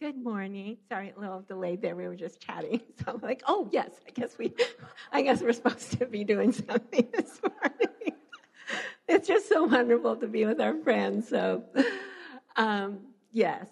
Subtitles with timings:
[0.00, 0.78] Good morning.
[0.88, 1.94] Sorry, a little delayed there.
[1.94, 2.80] We were just chatting.
[2.98, 4.52] So I'm like, oh yes, I guess we
[5.12, 8.16] I guess we're supposed to be doing something this morning.
[9.08, 11.28] it's just so wonderful to be with our friends.
[11.28, 11.62] So
[12.56, 12.98] um,
[13.30, 13.68] yes.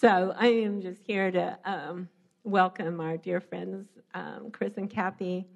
[0.00, 2.08] So I am just here to um,
[2.42, 5.46] welcome our dear friends, um, Kris and Kathy.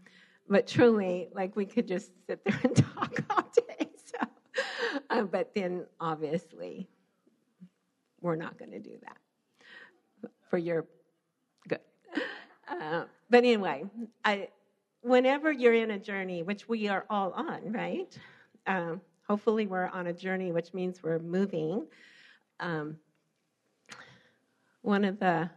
[0.48, 3.90] But truly, like we could just sit there and talk all day.
[4.04, 4.62] So,
[5.10, 6.88] uh, but then obviously,
[8.20, 9.16] we're not going to do that
[10.48, 10.86] for your
[11.68, 11.80] good.
[12.68, 13.84] Uh, but anyway,
[14.24, 14.48] I,
[15.02, 18.16] whenever you're in a journey, which we are all on, right?
[18.66, 21.86] Um, hopefully, we're on a journey, which means we're moving.
[22.60, 22.96] Um,
[24.82, 25.50] one of the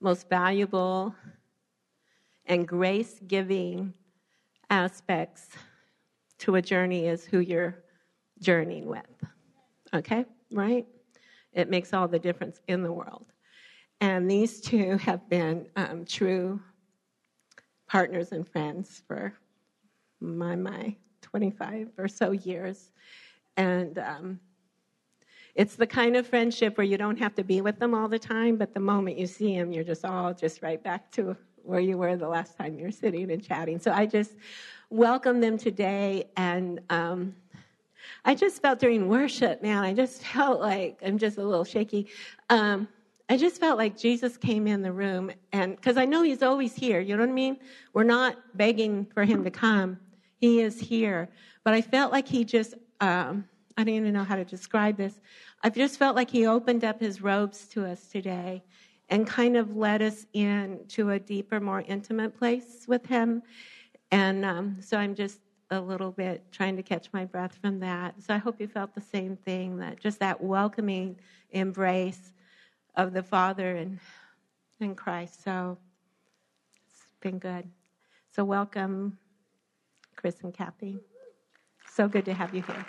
[0.00, 1.14] most valuable
[2.46, 3.94] and grace giving
[4.68, 5.48] aspects
[6.38, 7.82] to a journey is who you're
[8.40, 9.06] journeying with.
[9.94, 10.24] Okay?
[10.50, 10.86] Right?
[11.52, 13.26] It makes all the difference in the world.
[14.02, 16.60] And these two have been um, true
[17.86, 19.32] partners and friends for
[20.20, 22.90] my my 25 or so years.
[23.56, 24.40] And um,
[25.54, 28.18] it's the kind of friendship where you don't have to be with them all the
[28.18, 31.78] time, but the moment you see them, you're just all just right back to where
[31.78, 33.78] you were the last time you were sitting and chatting.
[33.78, 34.32] So I just
[34.90, 36.24] welcome them today.
[36.36, 37.36] And um,
[38.24, 42.08] I just felt during worship, man, I just felt like I'm just a little shaky.
[42.50, 42.88] Um,
[43.28, 46.74] I just felt like Jesus came in the room, and because I know He's always
[46.74, 47.56] here, you know what I mean?
[47.92, 49.98] We're not begging for Him to come,
[50.36, 51.28] He is here.
[51.64, 53.44] But I felt like He just, um,
[53.76, 55.20] I don't even know how to describe this.
[55.62, 58.62] I just felt like He opened up His robes to us today
[59.08, 63.42] and kind of led us into a deeper, more intimate place with Him.
[64.10, 68.22] And um, so I'm just a little bit trying to catch my breath from that.
[68.22, 71.16] So I hope you felt the same thing that just that welcoming
[71.50, 72.32] embrace
[72.94, 73.98] of the Father and,
[74.80, 75.42] and Christ.
[75.42, 75.78] So
[76.86, 77.68] it's been good.
[78.30, 79.18] So welcome,
[80.16, 80.98] Kris and Kathy.
[81.88, 82.86] So good to have you here.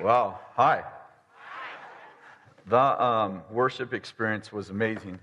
[0.00, 0.38] Wow.
[0.54, 0.84] Hi.
[2.66, 5.18] The um, worship experience was amazing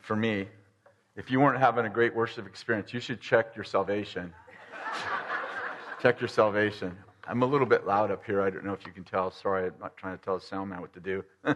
[0.00, 0.48] for me.
[1.14, 4.32] If you weren't having a great worship experience, you should check your salvation.
[6.02, 6.96] check your salvation.
[7.28, 8.40] I'm a little bit loud up here.
[8.40, 9.30] I don't know if you can tell.
[9.30, 11.22] Sorry, I'm not trying to tell the sound man what to do.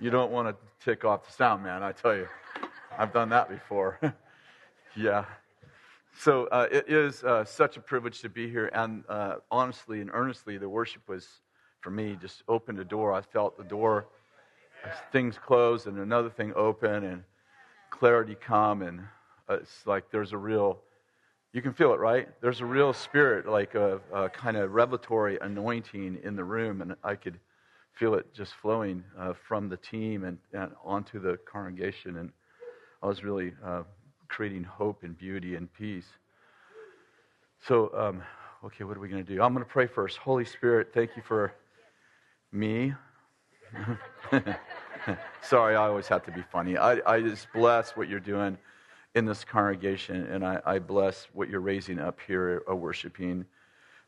[0.00, 2.26] you don't want to tick off the sound man, I tell you.
[2.96, 4.00] I've done that before.
[4.96, 5.26] yeah.
[6.18, 8.70] So uh, it is uh, such a privilege to be here.
[8.72, 11.28] And uh, honestly and earnestly, the worship was,
[11.80, 13.12] for me, just opened a door.
[13.12, 14.08] I felt the door,
[15.12, 17.04] things close and another thing open.
[17.04, 17.24] And
[17.90, 19.00] clarity come, and
[19.48, 20.78] uh, it's like there's a real,
[21.52, 22.28] you can feel it, right?
[22.40, 26.94] There's a real spirit, like a, a kind of revelatory anointing in the room, and
[27.02, 27.38] I could
[27.92, 32.30] feel it just flowing uh, from the team and, and, onto the congregation, and
[33.02, 33.82] I was really uh,
[34.28, 36.06] creating hope and beauty and peace.
[37.66, 38.22] So, um,
[38.64, 39.42] okay, what are we going to do?
[39.42, 40.18] I'm going to pray first.
[40.18, 41.52] Holy Spirit, thank you for
[42.52, 42.94] me.
[45.42, 46.76] Sorry, I always have to be funny.
[46.76, 48.58] I, I just bless what you're doing
[49.14, 53.44] in this congregation, and I, I bless what you're raising up here, a worshiping,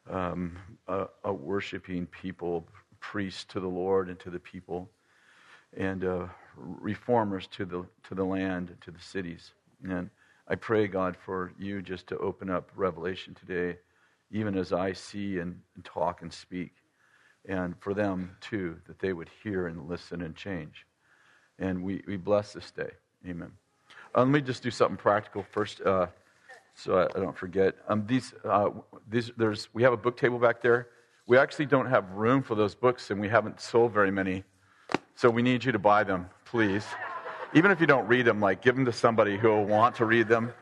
[0.08, 0.56] um,
[0.88, 2.66] a, a, worshiping people,
[3.00, 4.90] priests to the Lord and to the people,
[5.76, 9.52] and uh, reformers to the to the land, to the cities.
[9.88, 10.10] And
[10.48, 13.78] I pray, God, for you just to open up revelation today,
[14.30, 16.72] even as I see and, and talk and speak
[17.48, 20.86] and for them too, that they would hear and listen and change.
[21.60, 22.90] And we, we bless this day.
[23.28, 23.52] Amen.
[24.14, 26.06] Uh, let me just do something practical first, uh,
[26.74, 27.76] so I, I, don't forget.
[27.86, 28.70] Um, these, uh,
[29.08, 30.88] these, there's, we have a book table back there.
[31.26, 34.42] We actually don't have room for those books, and we haven't sold very many.
[35.14, 36.84] So we need you to buy them, please.
[37.54, 40.06] Even if you don't read them, like give them to somebody who will want to
[40.06, 40.52] read them.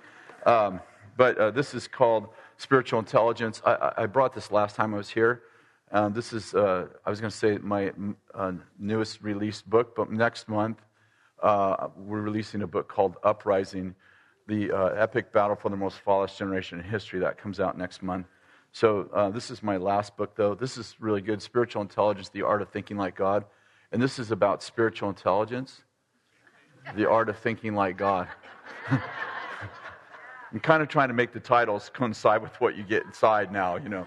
[0.45, 0.81] Um,
[1.17, 3.63] but uh, this is called Spiritual Intelligence.
[3.65, 5.43] I, I brought this last time I was here.
[5.91, 7.93] Uh, this is, uh, I was going to say, my
[8.35, 10.79] uh, newest released book, but next month
[11.43, 13.95] uh, we're releasing a book called Uprising,
[14.47, 17.21] the uh, epic battle for the most flawless generation in history.
[17.21, 18.27] That comes out next month.
[18.73, 20.55] So uh, this is my last book, though.
[20.55, 23.45] This is really good Spiritual Intelligence, The Art of Thinking Like God.
[23.91, 25.83] And this is about spiritual intelligence,
[26.95, 28.29] the art of thinking like God.
[28.91, 33.77] I'm kind of trying to make the titles coincide with what you get inside now,
[33.77, 34.07] you know.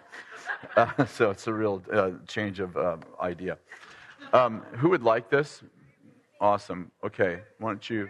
[0.76, 3.58] Uh, so it's a real uh, change of uh, idea.
[4.34, 5.64] Um, who would like this?
[6.42, 6.92] Awesome.
[7.04, 7.40] Okay.
[7.60, 8.10] Why don't you?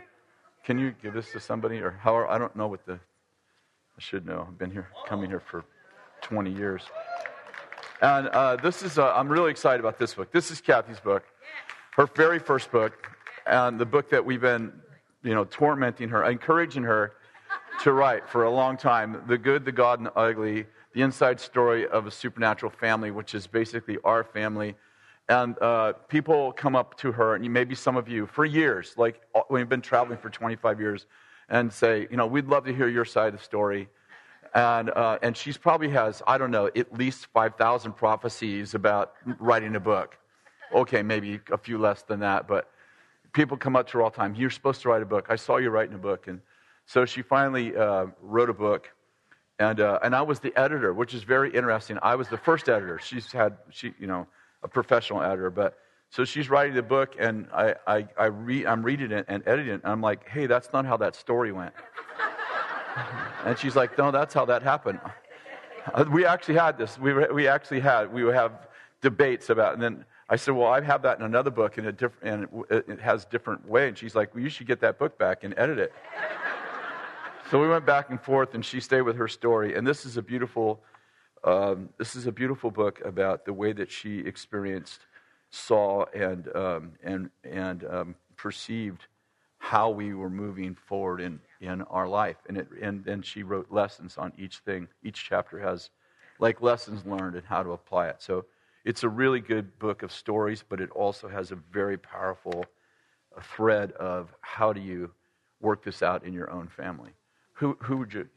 [0.63, 2.25] Can you give this to somebody, or how?
[2.27, 2.93] I don't know what the.
[2.93, 4.47] I should know.
[4.47, 5.65] I've been here, coming here for
[6.21, 6.83] 20 years.
[8.01, 10.31] And uh, this is, uh, I'm really excited about this book.
[10.31, 11.23] This is Kathy's book,
[11.97, 12.93] her very first book,
[13.45, 14.71] and the book that we've been,
[15.23, 17.13] you know, tormenting her, encouraging her
[17.81, 21.39] to write for a long time The Good, the God, and the Ugly, the inside
[21.39, 24.75] story of a supernatural family, which is basically our family.
[25.31, 29.21] And uh, people come up to her, and maybe some of you, for years, like
[29.33, 31.05] uh, we've been traveling for 25 years,
[31.47, 33.87] and say, you know, we'd love to hear your side of the story.
[34.53, 39.77] And, uh, and she's probably has, I don't know, at least 5,000 prophecies about writing
[39.77, 40.17] a book.
[40.75, 42.69] Okay, maybe a few less than that, but
[43.31, 44.35] people come up to her all the time.
[44.35, 45.27] You're supposed to write a book.
[45.29, 46.27] I saw you writing a book.
[46.27, 46.41] And
[46.85, 48.89] so she finally uh, wrote a book.
[49.59, 51.97] And, uh, and I was the editor, which is very interesting.
[52.01, 52.99] I was the first editor.
[53.01, 54.27] She's had, she, you know,
[54.63, 55.49] a professional editor.
[55.49, 55.77] But
[56.09, 59.73] so she's writing the book, and I, I, I re, I'm reading it and editing
[59.73, 59.81] it.
[59.83, 61.73] And I'm like, hey, that's not how that story went.
[63.45, 64.99] And she's like, no, that's how that happened.
[65.93, 66.99] Uh, we actually had this.
[66.99, 68.67] We, we actually had, we would have
[69.01, 71.91] debates about, and then I said, well, I have that in another book, and, a
[71.91, 73.87] diff- and it, it has different way.
[73.87, 75.93] And she's like, well, you should get that book back and edit it.
[77.51, 79.75] so we went back and forth, and she stayed with her story.
[79.75, 80.81] And this is a beautiful,
[81.43, 85.01] um, this is a beautiful book about the way that she experienced,
[85.49, 89.05] saw, and, um, and, and um, perceived
[89.57, 92.37] how we were moving forward in, in our life.
[92.47, 94.87] And, it, and then she wrote lessons on each thing.
[95.03, 95.89] Each chapter has
[96.39, 98.17] like lessons learned and how to apply it.
[98.19, 98.45] So
[98.85, 102.65] it's a really good book of stories, but it also has a very powerful
[103.41, 105.11] thread of how do you
[105.59, 107.11] work this out in your own family.
[107.53, 108.27] Who, who would you?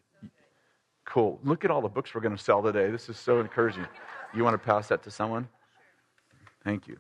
[1.05, 1.39] Cool.
[1.45, 2.91] Look at all the books we're going to sell today.
[2.91, 3.87] This is so encouraging.
[4.35, 5.49] You want to pass that to someone?
[6.65, 6.99] Thank you.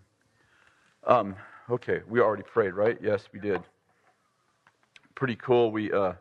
[1.06, 1.36] Um,
[1.70, 2.98] okay, we already prayed, right?
[3.02, 3.62] Yes, we did
[5.14, 5.70] pretty cool.
[5.70, 6.12] We uh,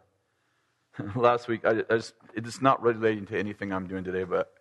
[1.16, 4.54] last week, I, I just, it's not relating to anything I'm doing today, but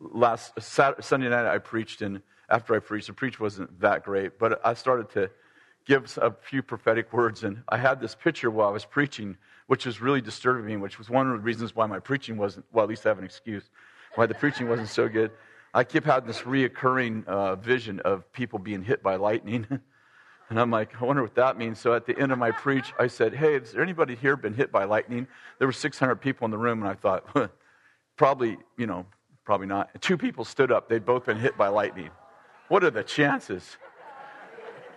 [0.00, 4.38] last Saturday, Sunday night I preached, and after I preached, the preach wasn't that great,
[4.38, 5.30] but I started to
[5.86, 9.36] give a few prophetic words, and I had this picture while I was preaching,
[9.66, 12.64] which was really disturbing me, which was one of the reasons why my preaching wasn't,
[12.72, 13.70] well, at least I have an excuse,
[14.14, 15.30] why the preaching wasn't so good.
[15.74, 19.66] I kept having this reoccurring uh, vision of people being hit by lightning.
[20.50, 21.78] And I'm like, I wonder what that means.
[21.78, 24.52] So at the end of my preach, I said, Hey, has there anybody here been
[24.52, 25.26] hit by lightning?
[25.58, 27.48] There were 600 people in the room, and I thought, huh,
[28.16, 29.06] probably, you know,
[29.44, 30.00] probably not.
[30.02, 30.88] Two people stood up.
[30.88, 32.10] They'd both been hit by lightning.
[32.68, 33.78] What are the chances?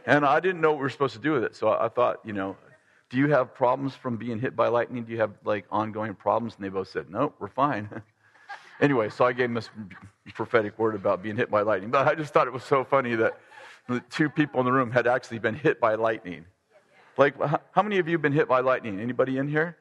[0.07, 1.53] And I didn't know what we were supposed to do with it.
[1.53, 2.55] So I thought, you know,
[3.09, 5.03] do you have problems from being hit by lightning?
[5.03, 6.55] Do you have like ongoing problems?
[6.55, 7.89] And they both said, no, we're fine.
[8.81, 9.69] anyway, so I gave them this
[10.33, 11.91] prophetic word about being hit by lightning.
[11.91, 13.37] But I just thought it was so funny that
[13.89, 16.45] the two people in the room had actually been hit by lightning.
[17.17, 17.35] Like,
[17.71, 19.01] how many of you have been hit by lightning?
[19.01, 19.75] Anybody in here?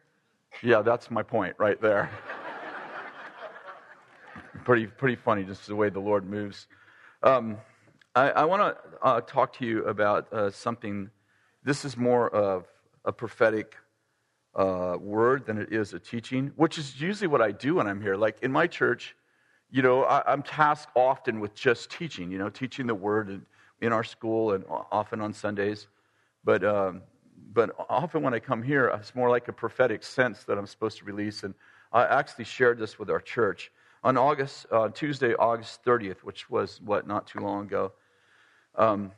[0.61, 2.11] Yeah, that's my point right there.
[4.64, 6.67] pretty, pretty funny, just the way the Lord moves.
[7.23, 7.58] Um,
[8.17, 11.11] I, I want to uh, talk to you about uh, something.
[11.63, 12.65] This is more of
[13.05, 13.77] a prophetic
[14.55, 18.01] uh, word than it is a teaching, which is usually what I do when I'm
[18.01, 18.17] here.
[18.17, 19.15] Like in my church,
[19.71, 23.45] you know, I, am tasked often with just teaching, you know, teaching the word and
[23.83, 25.87] in our school and often on Sundays.
[26.43, 27.03] But, um,
[27.53, 30.97] but often when I come here, it's more like a prophetic sense that I'm supposed
[31.01, 31.43] to release.
[31.43, 31.53] And
[31.93, 33.71] I actually shared this with our church
[34.02, 37.93] on August, uh, Tuesday, August 30th, which was what, not too long ago.
[38.76, 39.12] Um,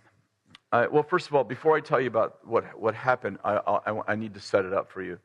[0.71, 4.01] I, well, first of all, before I tell you about what, what happened, I, I,
[4.09, 5.19] I need to set it up for you.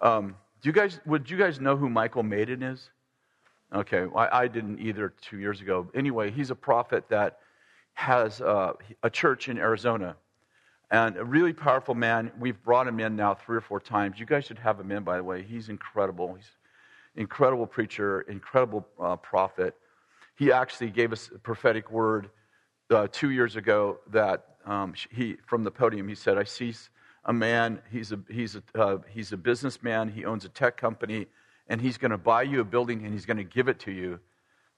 [0.00, 2.90] Um, do you guys, would you guys know who Michael Maiden is?
[3.74, 5.88] Okay, I, I didn't either two years ago.
[5.94, 7.40] Anyway, he's a prophet that
[7.94, 10.16] has a, a church in Arizona.
[10.90, 12.30] And a really powerful man.
[12.38, 14.20] We've brought him in now three or four times.
[14.20, 15.42] You guys should have him in, by the way.
[15.42, 16.34] He's incredible.
[16.34, 16.50] He's
[17.16, 19.74] incredible preacher, incredible uh, prophet.
[20.36, 22.30] He actually gave us a prophetic word
[22.90, 26.74] uh, two years ago that um, he, from the podium, he said, I see
[27.24, 31.26] a man, he's a, he's, a, uh, he's a businessman, he owns a tech company,
[31.68, 33.90] and he's going to buy you a building and he's going to give it to
[33.90, 34.20] you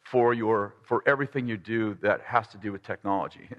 [0.01, 3.49] for, your, for everything you do that has to do with technology.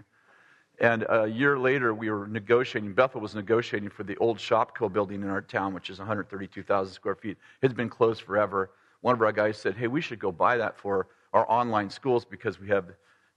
[0.82, 5.22] And a year later, we were negotiating, Bethel was negotiating for the old Shopko building
[5.22, 7.38] in our town, which is 132,000 square feet.
[7.62, 8.72] It's been closed forever.
[9.02, 12.24] One of our guys said, Hey, we should go buy that for our online schools
[12.24, 12.86] because we have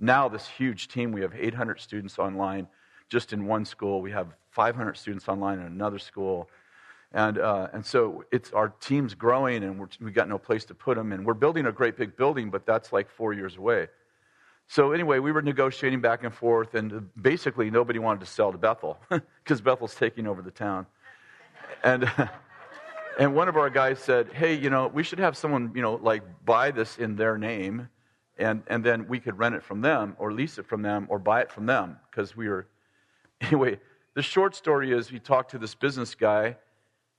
[0.02, 1.12] now this huge team.
[1.12, 2.66] We have 800 students online
[3.08, 4.02] just in one school.
[4.02, 6.50] We have 500 students online in another school.
[7.12, 10.96] And, uh, and so it's, our team's growing and we've got no place to put
[10.96, 11.12] them.
[11.12, 13.88] And we're building a great big building, but that's like four years away.
[14.68, 18.56] So anyway, we were negotiating back and forth, and basically nobody wanted to sell to
[18.56, 18.98] Bethel
[19.44, 20.86] because Bethel's taking over the town.
[21.84, 22.10] And,
[23.18, 25.96] and one of our guys said, "Hey, you know, we should have someone, you know,
[25.96, 27.88] like buy this in their name,
[28.38, 31.18] and and then we could rent it from them, or lease it from them, or
[31.18, 32.66] buy it from them, because we were."
[33.40, 33.80] Anyway,
[34.14, 36.56] the short story is, we talked to this business guy.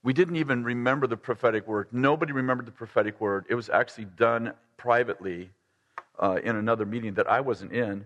[0.04, 1.88] We didn't even remember the prophetic word.
[1.92, 3.46] Nobody remembered the prophetic word.
[3.50, 5.50] It was actually done privately
[6.20, 8.06] uh, in another meeting that I wasn't in.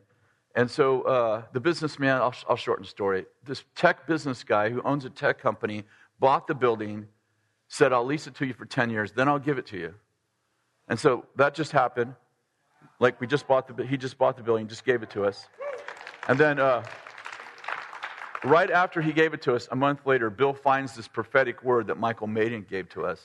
[0.56, 3.26] And so uh, the businessman, I'll, I'll shorten the story.
[3.44, 5.84] This tech business guy who owns a tech company
[6.20, 7.08] bought the building,
[7.68, 9.94] said, I'll lease it to you for 10 years, then I'll give it to you.
[10.88, 12.16] And so that just happened.
[13.00, 15.48] Like we just bought the, he just bought the building, just gave it to us.
[16.27, 16.84] And then uh,
[18.44, 21.88] right after he gave it to us, a month later, Bill finds this prophetic word
[21.88, 23.22] that Michael Maiden gave to us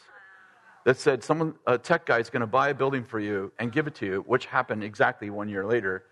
[0.85, 3.73] that said, someone, a tech guy is going to buy a building for you and
[3.73, 6.05] give it to you, which happened exactly one year later.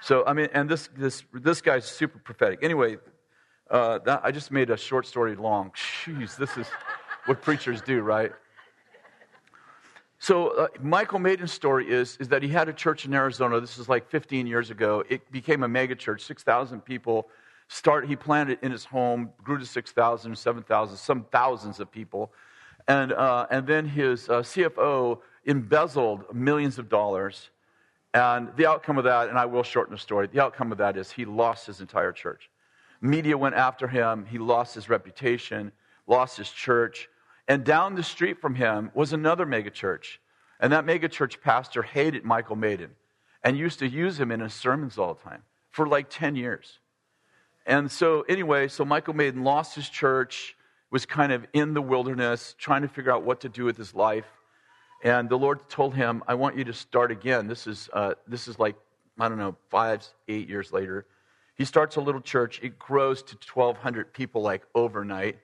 [0.00, 2.60] So, I mean, and this, this, this guy's super prophetic.
[2.62, 2.96] Anyway,
[3.70, 5.70] uh, that, I just made a short story long.
[5.76, 6.66] Jeez, this is
[7.26, 8.32] what preachers do, right?
[10.18, 13.60] So, uh, Michael Maiden's story is, is that he had a church in Arizona.
[13.60, 15.04] This is like 15 years ago.
[15.08, 17.28] It became a mega church, 6,000 people.
[17.68, 22.32] Start, he planted in his home, grew to 6,000, 7,000, some thousands of people.
[22.88, 27.50] And, uh, and then his uh, CFO embezzled millions of dollars
[28.16, 30.96] and the outcome of that, and I will shorten the story, the outcome of that
[30.96, 32.48] is he lost his entire church.
[33.02, 35.70] Media went after him, he lost his reputation,
[36.06, 37.10] lost his church.
[37.48, 40.18] And down the street from him was another megachurch.
[40.58, 42.90] And that megachurch pastor hated Michael Maiden
[43.42, 46.78] and used to use him in his sermons all the time for like 10 years.
[47.66, 50.56] And so, anyway, so Michael Maiden lost his church,
[50.90, 53.94] was kind of in the wilderness, trying to figure out what to do with his
[53.94, 54.26] life.
[55.02, 57.48] And the Lord told him, I want you to start again.
[57.48, 58.76] This is, uh, this is like,
[59.18, 61.06] I don't know, five, eight years later.
[61.54, 62.60] He starts a little church.
[62.62, 65.38] It grows to 1,200 people like overnight.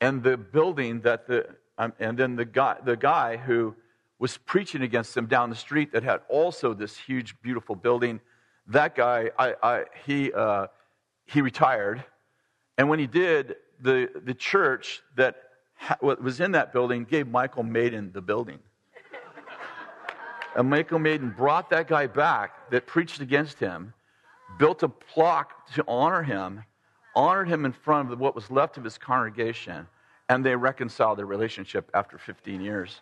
[0.00, 1.46] And the building that the,
[1.78, 3.74] um, and then the guy, the guy who
[4.18, 8.20] was preaching against him down the street that had also this huge, beautiful building,
[8.68, 10.66] that guy, I, I, he, uh,
[11.26, 12.04] he retired.
[12.78, 15.36] And when he did, the, the church that
[15.76, 18.58] ha- was in that building gave Michael Maiden the building.
[20.56, 23.92] And Michael Maiden brought that guy back that preached against him,
[24.58, 26.64] built a plaque to honor him,
[27.16, 29.88] honored him in front of what was left of his congregation,
[30.28, 33.00] and they reconciled their relationship after 15 years.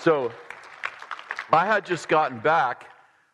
[0.00, 0.32] So
[1.52, 2.86] I had just gotten back.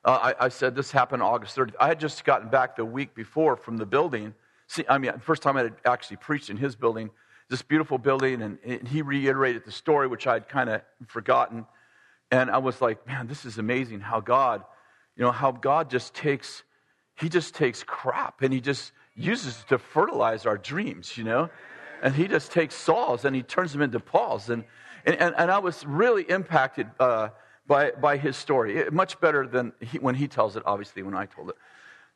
[0.05, 1.75] Uh, I, I, said this happened August 30th.
[1.81, 4.35] I had just gotten back the week before from the building.
[4.67, 7.11] See, I mean, first time I had actually preached in his building,
[7.49, 11.67] this beautiful building, and, and he reiterated the story, which I'd kind of forgotten.
[12.31, 14.63] And I was like, man, this is amazing how God,
[15.17, 16.63] you know, how God just takes,
[17.15, 21.49] he just takes crap and he just uses it to fertilize our dreams, you know?
[22.03, 24.51] And he just takes Saul's and he turns them into Paul's.
[24.51, 24.65] And,
[25.07, 27.29] and, and, and I was really impacted uh,
[27.67, 31.15] by, by his story, it, much better than he, when he tells it, obviously, when
[31.15, 31.57] I told it.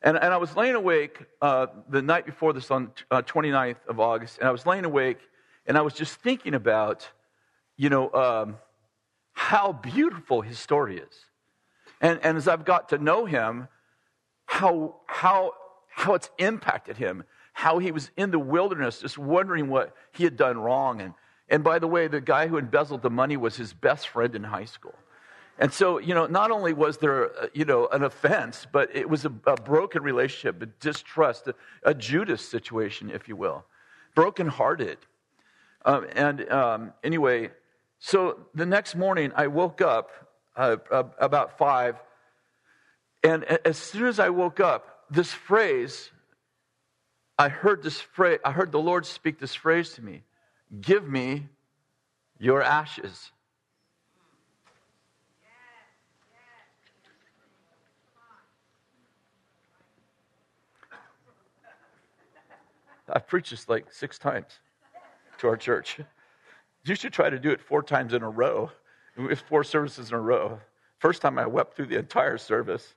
[0.01, 3.99] And, and I was laying awake uh, the night before this on uh, 29th of
[3.99, 5.19] August, and I was laying awake
[5.65, 7.07] and I was just thinking about,
[7.77, 8.57] you know, um,
[9.33, 11.25] how beautiful his story is.
[12.01, 13.67] And, and as I've got to know him,
[14.59, 15.53] how, how,
[15.87, 17.23] how it's impacted him,
[17.53, 20.99] how he was in the wilderness just wondering what he had done wrong.
[20.99, 21.13] And,
[21.47, 24.43] and by the way, the guy who embezzled the money was his best friend in
[24.43, 24.95] high school.
[25.59, 29.09] And so, you know, not only was there, uh, you know, an offense, but it
[29.09, 33.63] was a, a broken relationship, a distrust, a, a, Judas situation, if you will,
[34.13, 34.97] brokenhearted.
[35.85, 37.51] Um, and um, anyway,
[37.99, 40.09] so the next morning, I woke up
[40.57, 40.75] uh,
[41.17, 41.95] about five,
[43.23, 46.09] and as soon as I woke up, this phrase,
[47.37, 50.23] I heard this phrase, I heard the Lord speak this phrase to me
[50.81, 51.47] Give me
[52.37, 53.31] your ashes.
[63.11, 64.59] I've preached this like six times
[65.39, 65.99] to our church.
[66.85, 68.71] You should try to do it four times in a row,
[69.17, 70.59] with four services in a row.
[70.99, 72.95] First time I wept through the entire service,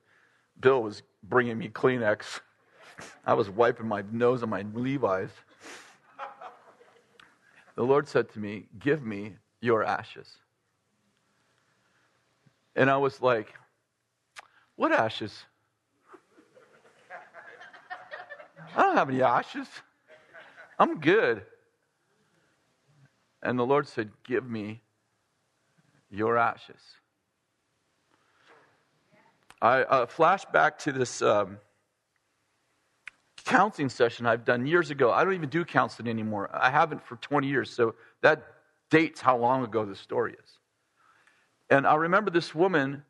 [0.59, 2.39] Bill was bringing me Kleenex.
[3.25, 5.29] I was wiping my nose on my Levi's.
[7.75, 10.29] The Lord said to me, Give me your ashes.
[12.75, 13.53] And I was like,
[14.75, 15.45] What ashes?
[18.75, 19.67] I don't have any ashes.
[20.79, 21.43] I'm good.
[23.41, 24.81] And the Lord said, Give me
[26.09, 26.81] your ashes.
[29.63, 31.57] I uh, flash back to this um,
[33.45, 35.09] counseling session I've done years ago.
[35.09, 36.49] I don't even do counseling anymore.
[36.53, 37.69] I haven't for 20 years.
[37.69, 38.43] So that
[38.89, 40.59] dates how long ago the story is.
[41.69, 43.03] And I remember this woman,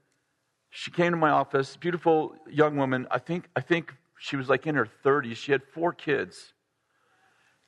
[0.69, 3.07] she came to my office, beautiful young woman.
[3.09, 5.37] I think, I think she was like in her 30s.
[5.37, 6.53] She had four kids.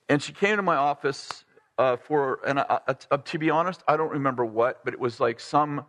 [0.09, 1.43] And she came to my office
[1.79, 5.19] uh, for, and I, uh, to be honest, I don't remember what, but it was
[5.19, 5.85] like some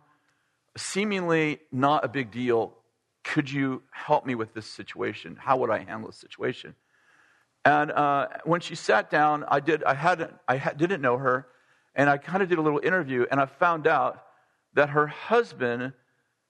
[0.75, 2.76] seemingly not a big deal.
[3.27, 5.37] Could you help me with this situation?
[5.37, 6.75] How would I handle this situation?
[7.65, 9.83] And uh, when she sat down, I did.
[9.83, 10.33] I hadn't.
[10.47, 11.47] I ha- didn't know her,
[11.93, 14.23] and I kind of did a little interview, and I found out
[14.75, 15.91] that her husband,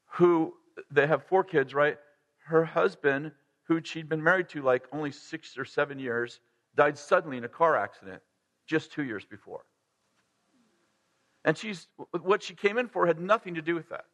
[0.05, 0.53] who
[0.91, 1.97] they have four kids, right?
[2.45, 3.31] Her husband,
[3.63, 6.39] who she'd been married to like only six or seven years,
[6.75, 8.21] died suddenly in a car accident
[8.67, 9.65] just two years before.
[11.43, 11.87] And she's
[12.21, 14.05] what she came in for had nothing to do with that.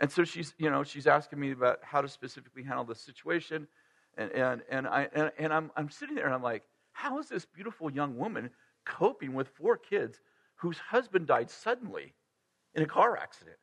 [0.00, 3.68] And so she's, you know, she's asking me about how to specifically handle the situation.
[4.16, 7.28] And, and, and, I, and, and I'm, I'm sitting there and I'm like, how is
[7.28, 8.50] this beautiful young woman
[8.84, 10.18] coping with four kids
[10.56, 12.14] whose husband died suddenly
[12.74, 13.56] in a car accident.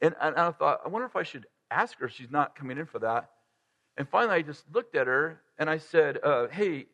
[0.00, 2.78] And, and I thought, I wonder if I should ask her if she's not coming
[2.78, 3.30] in for that.
[3.96, 6.86] And finally, I just looked at her and I said, uh, Hey,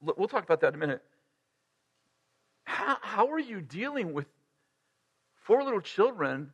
[0.00, 1.02] we'll talk about that in a minute.
[2.64, 4.26] How, how are you dealing with
[5.34, 6.52] four little children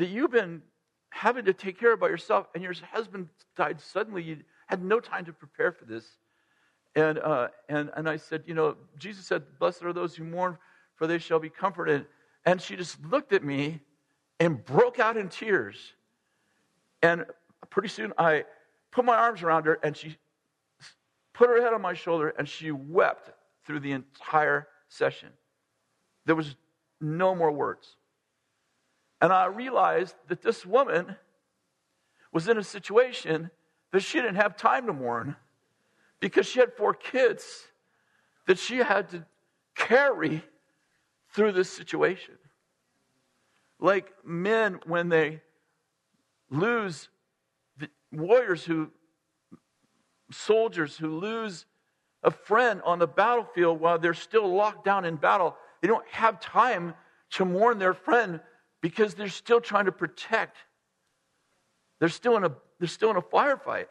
[0.00, 0.62] that you've been
[1.10, 4.22] having to take care of by yourself, and your husband died suddenly?
[4.22, 6.04] You had no time to prepare for this.
[6.96, 10.56] And, uh, and, and I said, You know, Jesus said, Blessed are those who mourn,
[10.96, 12.06] for they shall be comforted.
[12.46, 13.80] And she just looked at me
[14.38, 15.76] and broke out in tears.
[17.02, 17.26] And
[17.68, 18.44] pretty soon I
[18.90, 20.16] put my arms around her and she
[21.34, 23.30] put her head on my shoulder and she wept
[23.66, 25.28] through the entire session.
[26.24, 26.56] There was
[27.00, 27.96] no more words.
[29.20, 31.16] And I realized that this woman
[32.32, 33.50] was in a situation
[33.92, 35.36] that she didn't have time to mourn
[36.20, 37.66] because she had four kids
[38.46, 39.24] that she had to
[39.74, 40.42] carry
[41.32, 42.34] through this situation.
[43.78, 45.42] Like men, when they
[46.50, 47.08] lose
[47.78, 48.90] the warriors who,
[50.30, 51.66] soldiers who lose
[52.22, 56.40] a friend on the battlefield while they're still locked down in battle, they don't have
[56.40, 56.94] time
[57.30, 58.40] to mourn their friend
[58.80, 60.56] because they're still trying to protect.
[61.98, 63.86] They're still in a, they're still in a firefight.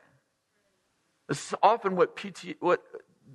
[1.28, 2.82] This is often what, PT, what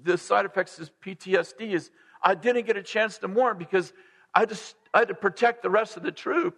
[0.03, 1.91] the side effects of PTSD is
[2.23, 3.93] I didn't get a chance to mourn because
[4.35, 6.57] I, just, I had to protect the rest of the troop.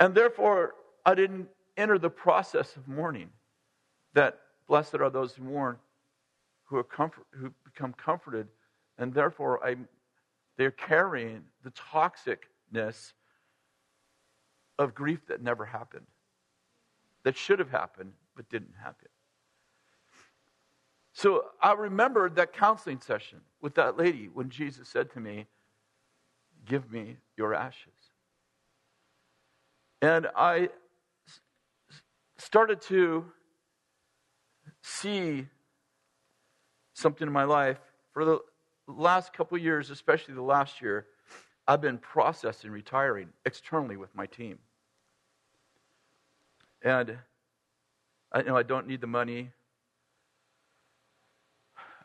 [0.00, 3.30] And therefore, I didn't enter the process of mourning.
[4.14, 5.76] That blessed are those who mourn,
[6.64, 8.48] who, are comfort, who become comforted,
[8.96, 9.76] and therefore I,
[10.56, 13.12] they're carrying the toxicness
[14.78, 16.06] of grief that never happened,
[17.24, 19.08] that should have happened, but didn't happen.
[21.12, 25.46] So I remembered that counseling session with that lady when Jesus said to me,
[26.66, 27.92] Give me your ashes.
[30.02, 30.68] And I
[32.38, 33.24] started to
[34.82, 35.46] see
[36.92, 37.78] something in my life.
[38.12, 38.38] For the
[38.86, 41.06] last couple years, especially the last year,
[41.68, 44.58] I've been processing retiring externally with my team.
[46.82, 47.18] And
[48.32, 49.50] I know I don't need the money.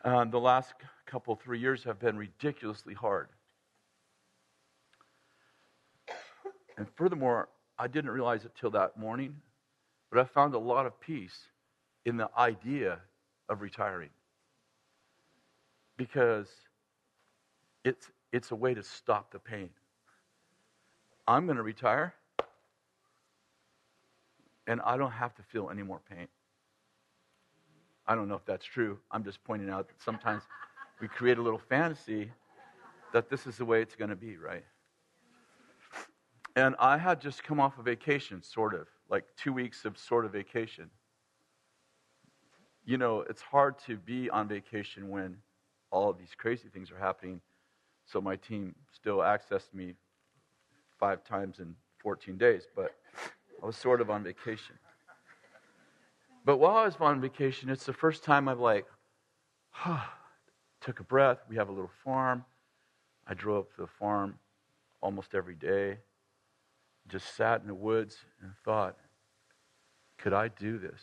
[0.04, 0.74] Um, the last
[1.06, 3.28] couple, three years have been ridiculously hard.
[6.76, 9.36] And furthermore, I didn't realize it till that morning,
[10.10, 11.38] but I found a lot of peace
[12.04, 12.98] in the idea
[13.48, 14.10] of retiring.
[15.96, 16.48] Because
[17.84, 19.70] it's, it's a way to stop the pain.
[21.28, 22.14] I'm going to retire,
[24.66, 26.28] and I don't have to feel any more pain.
[28.06, 28.98] I don't know if that's true.
[29.10, 30.42] I'm just pointing out that sometimes
[31.00, 32.30] we create a little fantasy
[33.12, 34.64] that this is the way it's going to be, right?
[36.56, 40.24] And I had just come off a vacation, sort of, like two weeks of sort
[40.24, 40.90] of vacation.
[42.84, 45.36] You know, it's hard to be on vacation when
[45.90, 47.40] all of these crazy things are happening.
[48.04, 49.94] So my team still accessed me
[50.98, 52.94] five times in 14 days, but
[53.62, 54.76] I was sort of on vacation.
[56.44, 58.86] But while I was on vacation, it's the first time I've like,
[59.70, 60.00] huh,
[60.80, 61.38] took a breath.
[61.48, 62.44] We have a little farm.
[63.26, 64.38] I drove up to the farm
[65.00, 65.98] almost every day.
[67.08, 68.96] Just sat in the woods and thought,
[70.18, 71.00] could I do this?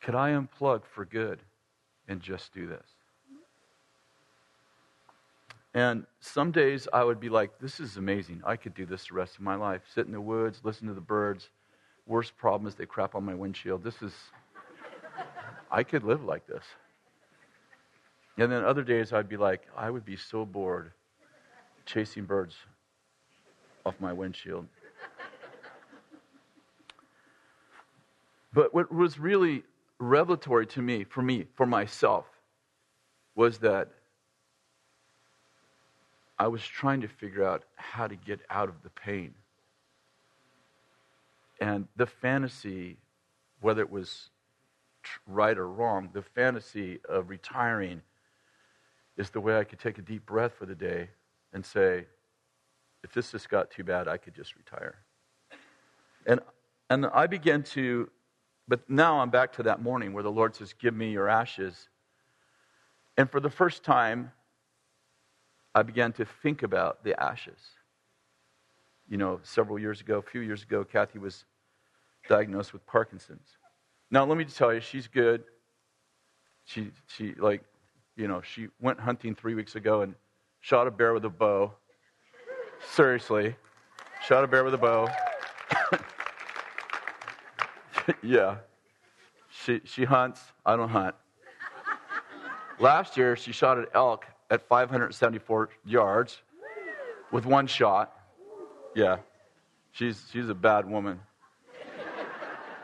[0.00, 1.40] Could I unplug for good
[2.08, 2.86] and just do this?
[5.74, 8.42] And some days I would be like, this is amazing.
[8.44, 9.82] I could do this the rest of my life.
[9.94, 11.50] Sit in the woods, listen to the birds,
[12.10, 13.84] Worst problem is they crap on my windshield.
[13.84, 14.12] This is,
[15.70, 16.64] I could live like this.
[18.36, 20.90] And then other days I'd be like, I would be so bored
[21.86, 22.56] chasing birds
[23.86, 24.66] off my windshield.
[28.52, 29.62] But what was really
[30.00, 32.26] revelatory to me, for me, for myself,
[33.36, 33.88] was that
[36.40, 39.34] I was trying to figure out how to get out of the pain.
[41.60, 42.96] And the fantasy,
[43.60, 44.30] whether it was
[45.26, 48.00] right or wrong, the fantasy of retiring
[49.18, 51.10] is the way I could take a deep breath for the day
[51.52, 52.06] and say,
[53.04, 54.96] if this just got too bad, I could just retire.
[56.24, 56.40] And,
[56.88, 58.08] and I began to,
[58.66, 61.90] but now I'm back to that morning where the Lord says, Give me your ashes.
[63.18, 64.32] And for the first time,
[65.80, 67.58] I began to think about the ashes.
[69.08, 71.46] You know, several years ago, a few years ago, Kathy was
[72.28, 73.56] diagnosed with Parkinson's.
[74.10, 75.42] Now, let me just tell you, she's good.
[76.66, 77.64] She, she, like,
[78.14, 80.14] you know, she went hunting three weeks ago and
[80.60, 81.72] shot a bear with a bow.
[82.94, 83.56] Seriously,
[84.22, 85.08] shot a bear with a bow.
[88.22, 88.56] yeah.
[89.48, 90.42] She, she hunts.
[90.66, 91.14] I don't hunt.
[92.78, 96.42] Last year, she shot an elk at 574 yards
[97.30, 98.12] with one shot.
[98.94, 99.18] Yeah.
[99.92, 101.20] She's, she's a bad woman.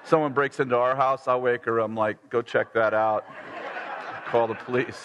[0.05, 1.81] Someone breaks into our house, I'll wake her.
[1.81, 3.25] I'm like, go check that out.
[4.27, 5.05] Call the police.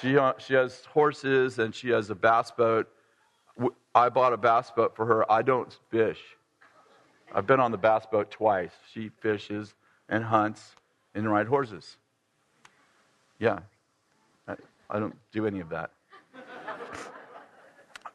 [0.00, 2.88] She, uh, she has horses and she has a bass boat.
[3.94, 5.30] I bought a bass boat for her.
[5.30, 6.20] I don't fish.
[7.34, 8.72] I've been on the bass boat twice.
[8.92, 9.74] She fishes
[10.08, 10.76] and hunts
[11.14, 11.96] and rides horses.
[13.38, 13.60] Yeah.
[14.90, 15.90] I, don't do any of that.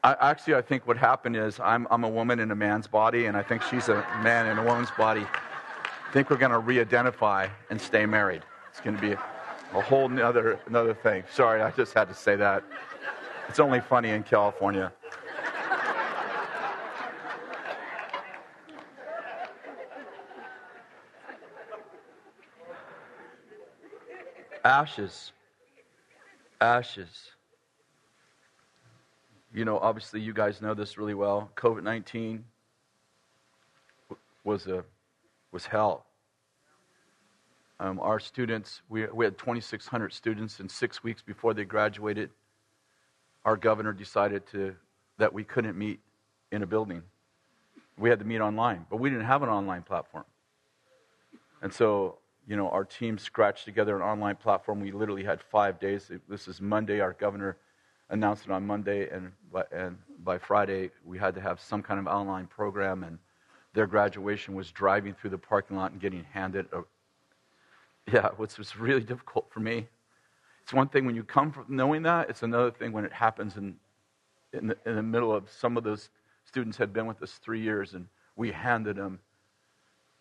[0.02, 3.26] I, actually, I think what happened is I'm, I'm a woman in a man's body,
[3.26, 5.26] and I think she's a man in a woman's body.
[5.26, 8.42] I think we're going to re identify and stay married.
[8.70, 11.22] It's going to be a whole other another thing.
[11.32, 12.64] Sorry, I just had to say that.
[13.48, 14.92] It's only funny in California.
[24.64, 25.32] Ashes.
[26.60, 27.30] Ashes.
[29.52, 31.50] You know, obviously, you guys know this really well.
[31.56, 32.44] COVID 19
[34.44, 34.84] was, a,
[35.52, 36.06] was hell.
[37.80, 42.30] Um, our students, we, we had 2,600 students, and six weeks before they graduated,
[43.44, 44.76] our governor decided to,
[45.18, 45.98] that we couldn't meet
[46.52, 47.02] in a building.
[47.98, 50.24] We had to meet online, but we didn't have an online platform.
[51.62, 54.80] And so, you know, our team scratched together an online platform.
[54.80, 56.10] We literally had five days.
[56.28, 57.00] This is Monday.
[57.00, 57.56] Our governor
[58.08, 62.00] announced it on Monday, and by, and by Friday, we had to have some kind
[62.00, 63.04] of online program.
[63.04, 63.18] And
[63.72, 66.82] their graduation was driving through the parking lot and getting handed a,
[68.12, 69.86] yeah, which was really difficult for me.
[70.62, 73.56] It's one thing when you come from knowing that, it's another thing when it happens
[73.56, 73.76] in,
[74.52, 76.10] in, the, in the middle of some of those
[76.44, 79.20] students had been with us three years and we handed them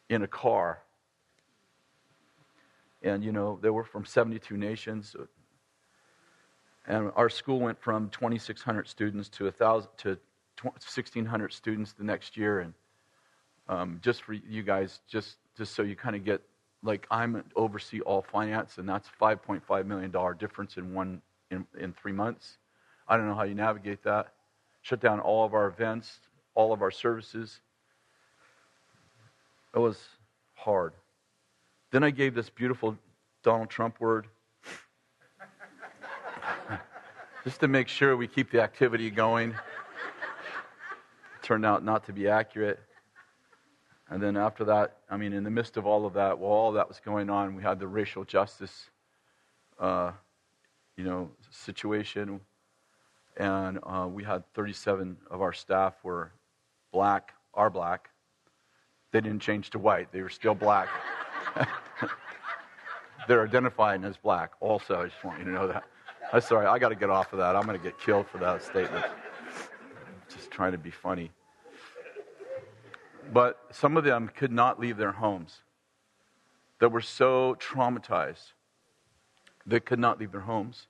[0.10, 0.79] in a car.
[3.01, 5.15] And, you know, they were from 72 nations.
[6.85, 10.09] And our school went from 2,600 students to, 1,000, to
[10.62, 12.59] 1,600 students the next year.
[12.59, 12.73] And
[13.67, 16.41] um, just for you guys, just, just so you kind of get
[16.83, 21.93] like I'm oversee all finance, and that's 5.5 million dollar difference in one in, in
[21.93, 22.57] three months.
[23.07, 24.33] I don't know how you navigate that.
[24.81, 26.19] Shut down all of our events,
[26.55, 27.59] all of our services.
[29.73, 29.99] It was
[30.55, 30.93] hard.
[31.91, 32.95] Then I gave this beautiful
[33.41, 34.28] Donald Trump word.
[37.43, 39.56] Just to make sure we keep the activity going.
[41.41, 42.80] Turned out not to be accurate.
[44.12, 46.71] And then after that, I mean, in the midst of all of that, while all
[46.73, 48.91] that was going on, we had the racial justice,
[49.80, 50.12] uh,
[50.95, 52.39] you know, situation,
[53.38, 56.32] and uh, we had 37 of our staff were
[56.91, 58.10] black, are black.
[59.12, 60.89] They didn't change to white; they were still black.
[63.30, 64.54] They're identifying as black.
[64.60, 65.84] Also, I just want you to know that.
[66.34, 67.56] I'm sorry, I got to get off of that.
[67.56, 69.06] I'm going to get killed for that statement.
[70.34, 71.30] Just trying to be funny.
[73.32, 75.60] But some of them could not leave their homes.
[76.80, 78.54] That were so traumatized,
[79.63, 80.88] they could not leave their homes.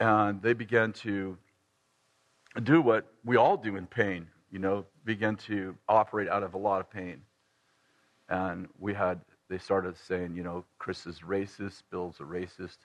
[0.00, 1.38] And they began to
[2.62, 6.58] do what we all do in pain, you know, begin to operate out of a
[6.58, 7.22] lot of pain.
[8.28, 12.78] And we had, they started saying, you know, Kris is racist, Bill's a racist.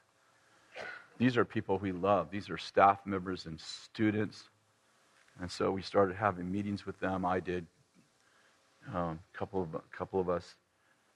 [1.18, 2.32] These are people we love.
[2.32, 4.50] These are staff members and students.
[5.40, 7.26] And so we started having meetings with them.
[7.26, 7.66] I did
[8.94, 10.56] um, a couple of couple of us,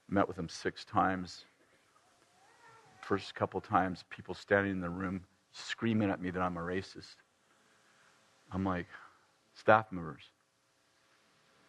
[0.08, 1.44] Met with them six times.
[3.02, 5.20] First couple times, people standing in the room
[5.52, 7.16] screaming at me that I'm a racist.
[8.50, 8.86] I'm like,
[9.54, 10.22] staff members,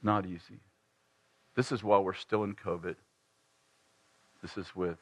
[0.02, 0.62] not easy.
[1.56, 2.96] This is while we're still in COVID.
[4.42, 4.98] This is with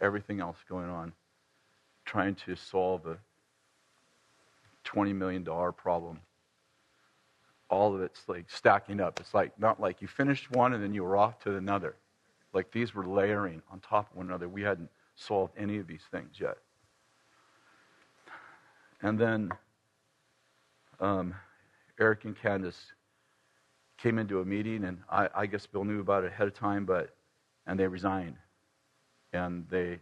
[0.00, 1.12] everything else going on,
[2.04, 3.18] trying to solve a
[4.84, 6.20] $20 million problem.
[7.68, 9.20] All of it's like stacking up.
[9.20, 11.96] It's like not like you finished one and then you were off to another.
[12.52, 14.48] Like these were layering on top of one another.
[14.48, 16.56] We hadn't solved any of these things yet.
[19.02, 19.50] And then
[20.98, 21.34] um,
[21.98, 22.92] Eric and Candace
[23.98, 26.84] came into a meeting, and I, I guess Bill knew about it ahead of time,
[26.84, 27.14] but
[27.66, 28.36] and they resigned,
[29.32, 29.98] and they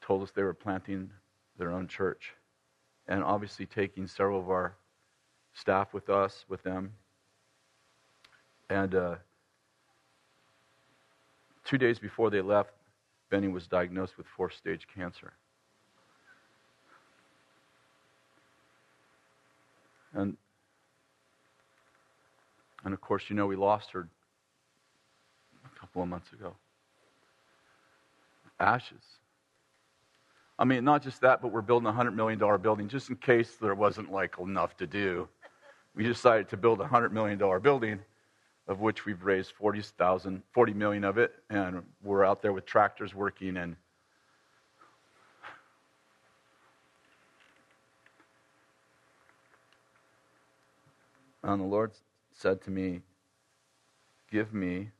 [0.00, 1.10] told us they were planting
[1.58, 2.34] their own church,
[3.08, 4.74] and obviously taking several of our
[5.54, 6.92] staff with us, with them,
[8.68, 9.16] and uh,
[11.64, 12.70] two days before they left,
[13.30, 15.32] Beni was diagnosed with fourth stage cancer.
[20.12, 20.36] And
[22.84, 24.08] and of course, you know, we lost her
[25.64, 26.54] a couple of months ago.
[28.60, 29.02] Ashes.
[30.58, 33.56] I mean, not just that, but we're building a $100 million building just in case
[33.60, 35.26] there wasn't like enough to do.
[35.96, 38.00] We decided to build a $100 million building,
[38.68, 43.14] of which we've raised 40,000, 40 million of it, and we're out there with tractors
[43.14, 43.76] working and
[51.42, 51.92] And the Lord
[52.32, 53.00] said to me,
[54.30, 54.90] Give me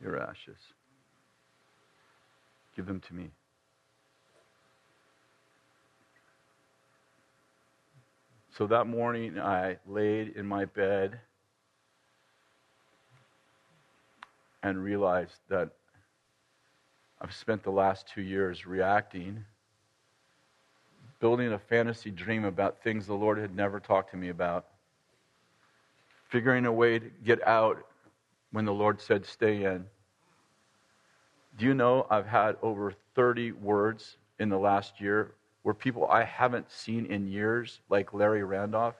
[0.00, 0.56] your ashes.
[2.80, 3.28] Give them to me.
[8.56, 11.20] So that morning, I laid in my bed
[14.62, 15.68] and realized that
[17.20, 19.44] I've spent the last two years reacting,
[21.18, 24.68] building a fantasy dream about things the Lord had never talked to me about
[26.30, 27.84] figuring a way to get out
[28.52, 29.84] when the Lord said, stay in.
[31.60, 36.24] Do you know I've had over 30 words in the last year where people I
[36.24, 38.94] haven't seen in years, like Larry Randolph,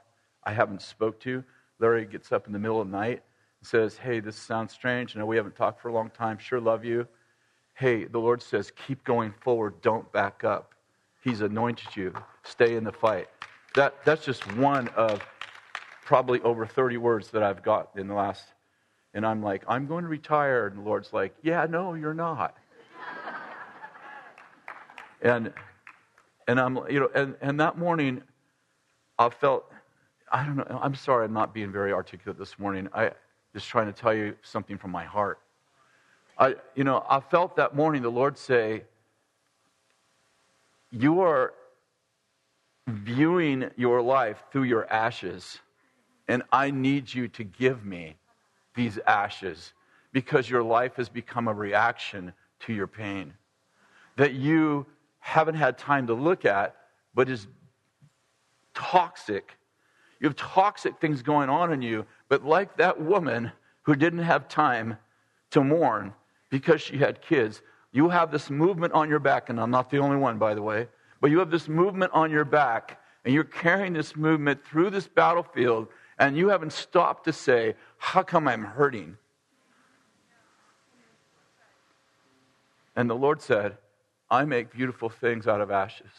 [0.44, 1.42] I haven't spoke to.
[1.78, 3.22] Larry gets up in the middle of the night
[3.60, 5.16] and says, Hey, this sounds strange.
[5.16, 6.36] I know we haven't talked for a long time.
[6.36, 7.08] Sure love you.
[7.72, 9.80] Hey, the Lord says, keep going forward.
[9.80, 10.74] Don't back up.
[11.24, 12.12] He's anointed you.
[12.42, 13.28] Stay in the fight.
[13.74, 15.24] That, that's just one of
[16.04, 18.44] probably over 30 words that I've got in the last.
[19.14, 20.66] And I'm like, I'm going to retire.
[20.68, 22.56] And the Lord's like, Yeah, no, you're not.
[25.22, 25.52] and
[26.48, 28.22] and I'm you know, and, and that morning
[29.18, 29.70] I felt
[30.32, 32.88] I don't know, I'm sorry I'm not being very articulate this morning.
[32.94, 33.12] I
[33.52, 35.40] just trying to tell you something from my heart.
[36.38, 38.84] I you know, I felt that morning the Lord say,
[40.90, 41.52] You are
[42.86, 45.60] viewing your life through your ashes
[46.28, 48.16] and I need you to give me
[48.80, 49.74] these ashes
[50.10, 53.34] because your life has become a reaction to your pain
[54.16, 54.86] that you
[55.18, 56.74] haven't had time to look at,
[57.14, 57.46] but is
[58.72, 59.52] toxic.
[60.18, 64.48] You have toxic things going on in you, but like that woman who didn't have
[64.48, 64.96] time
[65.50, 66.14] to mourn
[66.48, 67.60] because she had kids,
[67.92, 70.62] you have this movement on your back, and I'm not the only one, by the
[70.62, 70.88] way,
[71.20, 75.06] but you have this movement on your back, and you're carrying this movement through this
[75.06, 75.88] battlefield
[76.20, 79.18] and you haven't stopped to say, How come I'm hurting?
[82.96, 83.76] And the Lord said,
[84.30, 86.10] I make beautiful things out of ashes.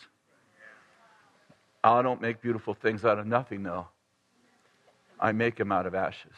[1.83, 3.87] I don't make beautiful things out of nothing, though.
[5.19, 6.31] I make them out of ashes.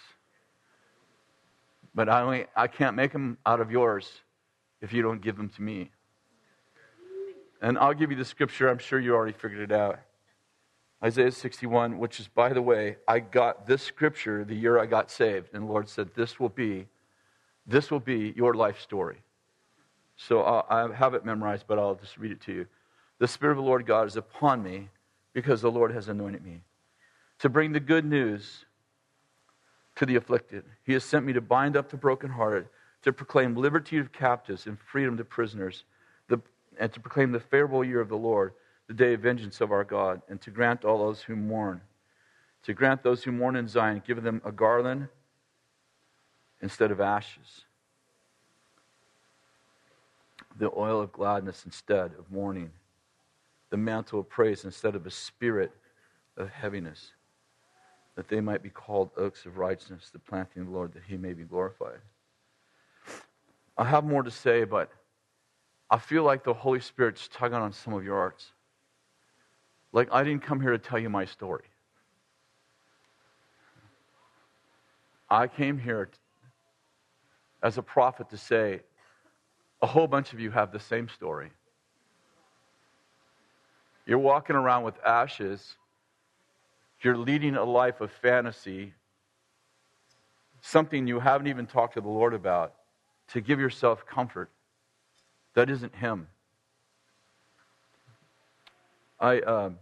[1.93, 4.09] But I, only, I can't make them out of yours
[4.81, 5.91] if you don't give them to me.
[7.61, 8.69] And I'll give you the scripture.
[8.69, 9.99] I'm sure you already figured it out.
[11.03, 15.11] Isaiah 61, which is, by the way, I got this scripture the year I got
[15.11, 15.49] saved.
[15.53, 16.87] And the Lord said, This will be,
[17.67, 19.17] this will be your life story.
[20.15, 22.67] So I have it memorized, but I'll just read it to you.
[23.19, 24.89] The Spirit of the Lord God is upon me
[25.33, 26.61] because the Lord has anointed me
[27.39, 28.65] to bring the good news
[29.95, 30.63] to the afflicted.
[30.85, 32.67] He has sent me to bind up the brokenhearted,
[33.01, 35.83] to proclaim liberty to captives and freedom to prisoners,
[36.29, 36.39] the,
[36.79, 38.53] and to proclaim the favorable year of the Lord
[38.87, 41.81] the day of vengeance of our God, and to grant all those who mourn.
[42.63, 45.07] To grant those who mourn in Zion, give them a garland
[46.61, 47.65] instead of ashes,
[50.57, 52.71] the oil of gladness instead of mourning,
[53.69, 55.71] the mantle of praise instead of a spirit
[56.37, 57.11] of heaviness,
[58.15, 61.17] that they might be called oaks of righteousness, the planting of the Lord, that he
[61.17, 61.99] may be glorified.
[63.77, 64.91] I have more to say, but
[65.89, 68.51] I feel like the Holy Spirit's tugging on some of your hearts.
[69.93, 71.65] Like, I didn't come here to tell you my story.
[75.29, 76.09] I came here
[77.61, 78.81] as a prophet to say,
[79.81, 81.51] a whole bunch of you have the same story.
[84.05, 85.75] You're walking around with ashes.
[87.01, 88.93] You're leading a life of fantasy,
[90.61, 92.73] something you haven't even talked to the Lord about,
[93.29, 94.49] to give yourself comfort.
[95.53, 96.27] That isn't Him.
[99.23, 99.39] I.
[99.39, 99.77] Um,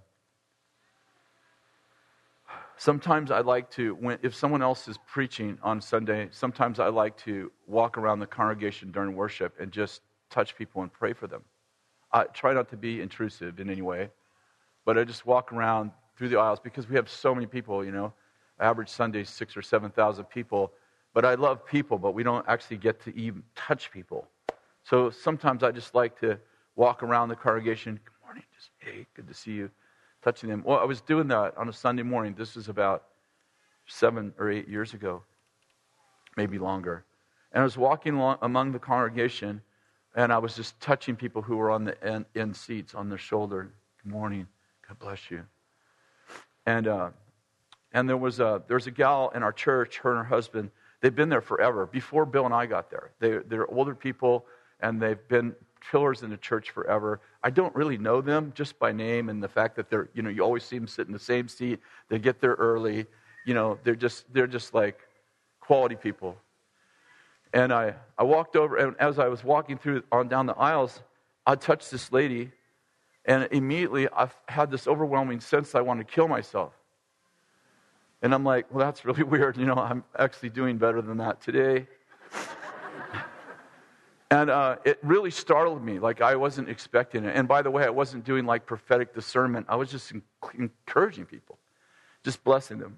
[2.77, 7.15] Sometimes I like to, when, if someone else is preaching on Sunday, sometimes I like
[7.17, 10.01] to walk around the congregation during worship and just
[10.31, 11.43] touch people and pray for them.
[12.11, 14.09] I try not to be intrusive in any way,
[14.83, 17.91] but I just walk around through the aisles because we have so many people, you
[17.91, 18.13] know.
[18.59, 20.71] Average Sunday, six or 7,000 people.
[21.13, 24.27] But I love people, but we don't actually get to even touch people.
[24.83, 26.39] So sometimes I just like to
[26.75, 27.99] walk around the congregation.
[28.31, 28.45] Morning.
[28.55, 29.69] Just, hey, good to see you
[30.23, 30.63] touching them.
[30.65, 32.33] Well, I was doing that on a Sunday morning.
[32.37, 33.03] This is about
[33.87, 35.21] seven or eight years ago,
[36.37, 37.03] maybe longer.
[37.51, 39.61] And I was walking along among the congregation,
[40.15, 43.17] and I was just touching people who were on the end, end seats on their
[43.17, 43.73] shoulder.
[44.01, 44.47] Good morning.
[44.87, 45.43] God bless you.
[46.65, 47.09] And, uh,
[47.91, 50.71] and there, was a, there was a gal in our church, her and her husband.
[51.01, 53.11] They've been there forever, before Bill and I got there.
[53.19, 54.45] They, they're older people,
[54.79, 55.53] and they've been
[55.91, 57.19] pillars in the church forever.
[57.43, 60.29] I don't really know them just by name and the fact that they're, you know,
[60.29, 61.79] you always see them sit in the same seat.
[62.09, 63.07] They get there early.
[63.45, 64.99] You know, they're just, they're just like
[65.59, 66.37] quality people.
[67.53, 71.01] And I, I walked over, and as I was walking through on down the aisles,
[71.45, 72.51] I touched this lady,
[73.25, 76.73] and immediately I had this overwhelming sense that I wanted to kill myself.
[78.21, 79.57] And I'm like, well, that's really weird.
[79.57, 81.87] You know, I'm actually doing better than that today.
[84.31, 87.35] And uh, it really startled me, like I wasn't expecting it.
[87.35, 89.65] And by the way, I wasn't doing like prophetic discernment.
[89.67, 90.13] I was just
[90.57, 91.59] encouraging people,
[92.23, 92.97] just blessing them.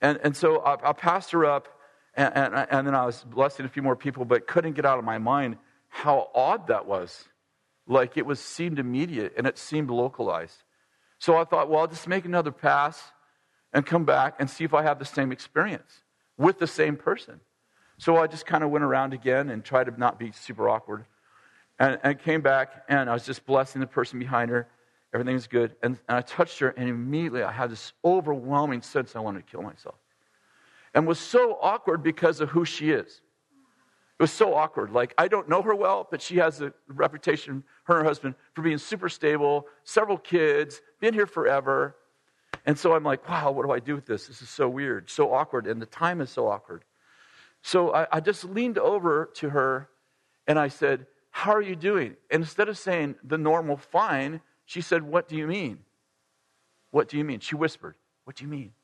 [0.00, 1.68] And, and so I, I passed her up,
[2.16, 4.98] and, and, and then I was blessing a few more people, but couldn't get out
[4.98, 5.58] of my mind
[5.88, 7.24] how odd that was.
[7.86, 10.64] Like it was seemed immediate and it seemed localized.
[11.20, 13.00] So I thought, well, I'll just make another pass
[13.72, 16.02] and come back and see if I have the same experience
[16.36, 17.40] with the same person.
[17.98, 21.04] So I just kind of went around again and tried to not be super awkward.
[21.78, 24.68] And, and came back, and I was just blessing the person behind her.
[25.12, 25.74] Everything was good.
[25.82, 29.50] And, and I touched her, and immediately I had this overwhelming sense I wanted to
[29.50, 29.96] kill myself.
[30.94, 33.20] And was so awkward because of who she is.
[34.18, 34.92] It was so awkward.
[34.92, 38.36] Like, I don't know her well, but she has a reputation, her and her husband,
[38.54, 41.96] for being super stable, several kids, been here forever.
[42.66, 44.28] And so I'm like, wow, what do I do with this?
[44.28, 46.84] This is so weird, so awkward, and the time is so awkward.
[47.66, 49.88] So I, I just leaned over to her
[50.46, 52.14] and I said, How are you doing?
[52.30, 55.78] And instead of saying the normal fine, she said, What do you mean?
[56.90, 57.40] What do you mean?
[57.40, 58.74] She whispered, What do you mean?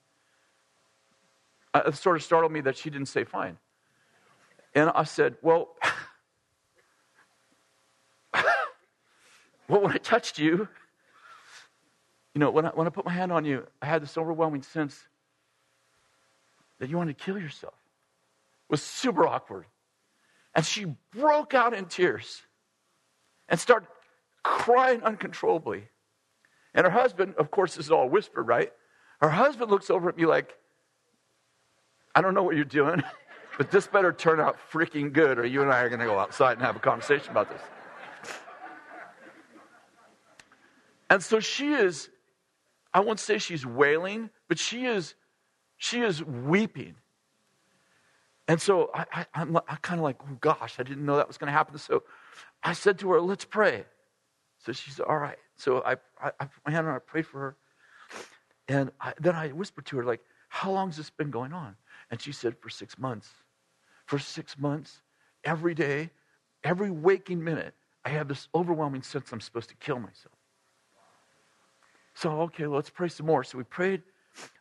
[1.75, 3.59] It sort of startled me that she didn't say fine.
[4.75, 5.77] And I said, Well,
[9.69, 10.66] well, when I touched you,
[12.35, 14.62] you know, when I, when I put my hand on you, I had this overwhelming
[14.62, 14.99] sense
[16.79, 17.75] that you wanted to kill yourself
[18.70, 19.66] was super awkward.
[20.54, 22.42] And she broke out in tears
[23.48, 23.88] and started
[24.42, 25.88] crying uncontrollably.
[26.74, 28.72] And her husband, of course, this is all whispered, right?
[29.20, 30.56] Her husband looks over at me like,
[32.14, 33.02] I don't know what you're doing,
[33.59, 36.18] but this better turn out freaking good, or you and I are going to go
[36.18, 37.61] outside and have a conversation about this.
[41.11, 42.09] And so she is,
[42.94, 45.14] I won't say she's wailing, but she is,
[45.76, 46.94] she is weeping.
[48.51, 51.47] And so I, am kind of like, oh gosh, I didn't know that was going
[51.47, 51.79] to happen.
[51.79, 52.03] So
[52.65, 53.85] I said to her, let's pray.
[54.59, 55.39] So she said, all right.
[55.57, 57.57] So I, I, I put my hand on her, I prayed for her.
[58.67, 61.77] And I, then I whispered to her, like, how long has this been going on?
[62.11, 63.31] And she said, for six months.
[64.07, 65.01] For six months,
[65.45, 66.11] every day,
[66.65, 67.75] every waking minute,
[68.05, 70.35] I have this overwhelming sense I'm supposed to kill myself.
[72.15, 73.44] So, okay, let's pray some more.
[73.44, 74.03] So we prayed.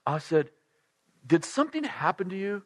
[0.06, 0.52] I said,
[1.26, 2.62] Did something happen to you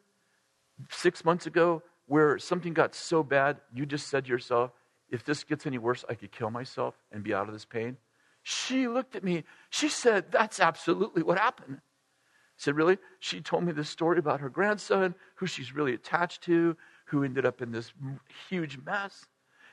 [0.90, 4.72] six months ago where something got so bad, you just said to yourself,
[5.10, 7.96] if this gets any worse, I could kill myself and be out of this pain?
[8.42, 9.44] She looked at me.
[9.70, 11.78] She said, That's absolutely what happened.
[11.78, 11.80] I
[12.56, 12.98] said, Really?
[13.20, 17.46] She told me this story about her grandson, who she's really attached to, who ended
[17.46, 17.92] up in this
[18.48, 19.26] huge mess.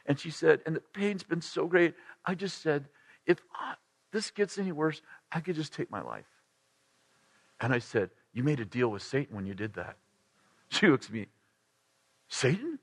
[0.06, 1.96] And she said, And the pain's been so great.
[2.26, 2.88] I just said,
[3.26, 3.74] If I,
[4.12, 6.30] this gets any worse, I could just take my life.
[7.60, 9.98] And I said, You made a deal with Satan when you did that.
[10.80, 11.28] She looks at me,
[12.30, 12.80] Satan?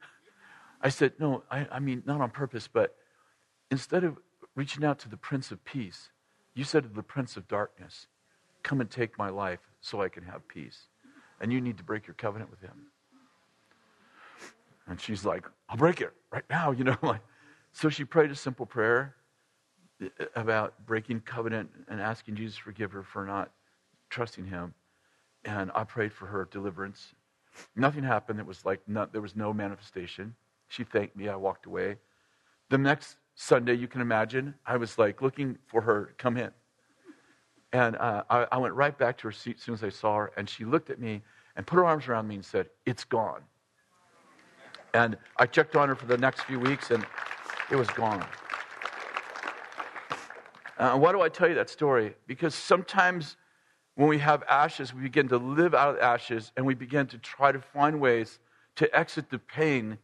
[0.83, 2.95] I said, No, I, I mean, not on purpose, but
[3.71, 4.19] instead of
[4.55, 6.11] reaching out to the Prince of Peace,
[6.55, 8.07] you said to the Prince of Darkness,
[8.63, 10.89] Come and take my life so I can have peace.
[11.41, 12.89] And you need to break your covenant with him.
[14.87, 16.97] And she's like, I'll break it right now, you know.
[17.03, 17.23] Like,
[17.73, 19.15] so she prayed a simple prayer
[20.03, 23.51] uh, about breaking covenant and asking Jesus to forgive her for not
[24.11, 24.75] trusting him.
[25.45, 27.15] And I prayed for her deliverance.
[27.77, 28.41] Nothing happened.
[28.41, 30.35] It was like not, there was no manifestation.
[30.69, 31.29] She thanked me.
[31.29, 31.97] I walked away.
[32.69, 36.51] The next Sunday, you can imagine, I was like looking for her to come in.
[37.73, 40.17] And uh, I, I went right back to her seat as soon as I saw
[40.17, 40.33] her.
[40.37, 41.23] And she looked at me
[41.57, 43.43] and put her arms around me and said, It's gone.
[44.95, 47.07] And I checked on her for the next few weeks, and
[47.71, 48.25] it was gone.
[50.79, 52.15] Uh, why do I tell you that story?
[52.27, 53.37] Because sometimes
[53.99, 57.19] when we have ashes, we begin to live out of ashes and we begin to
[57.19, 58.39] try to find ways
[58.77, 59.99] to exit the pain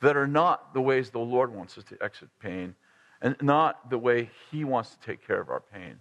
[0.00, 2.74] that are not the ways the Lord wants us to exit pain
[3.22, 6.00] and not the way He wants to take care of our pain.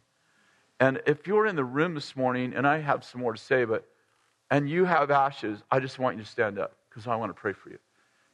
[0.79, 3.63] And if you're in the room this morning, and I have some more to say,
[3.63, 3.87] but
[4.49, 7.39] and you have ashes, I just want you to stand up because I want to
[7.39, 7.77] pray for you.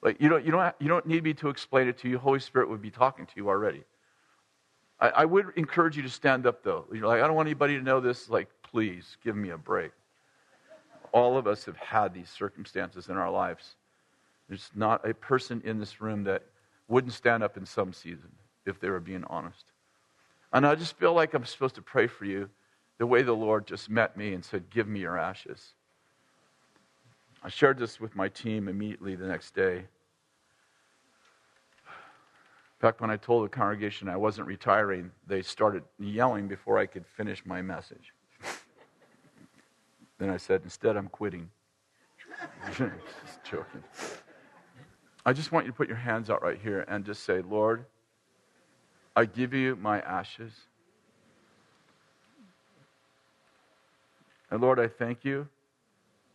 [0.01, 2.18] Like you don't, you don't, you don't need me to explain it to you.
[2.18, 3.84] Holy Spirit would be talking to you already.
[5.01, 6.86] I, I would encourage you to stand up though.
[6.93, 8.30] You're like, I don't want anybody to know this.
[8.30, 9.92] Like, please give me a break.
[11.12, 13.76] All of us have had these circumstances in our lives.
[14.48, 16.44] There's not a person in this room that
[16.88, 18.32] wouldn't stand up in some season
[18.66, 19.72] if they were being honest.
[20.54, 22.50] And I just feel like I'm supposed to pray for you
[22.98, 25.74] the way the Lord just met me and said, Give me your ashes.
[27.44, 29.78] I shared this with my team immediately the next day.
[29.78, 29.88] In
[32.80, 37.06] fact, when I told the congregation I wasn't retiring, they started yelling before I could
[37.06, 38.14] finish my message.
[40.22, 41.50] Then I said, Instead, I'm quitting.
[42.78, 43.84] just joking.
[45.26, 47.86] I just want you to put your hands out right here and just say, Lord,
[49.16, 50.54] I give you my ashes.
[54.50, 55.48] And Lord, I thank you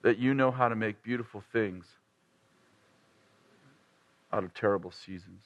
[0.03, 1.87] that you know how to make beautiful things
[4.33, 5.45] out of terrible seasons.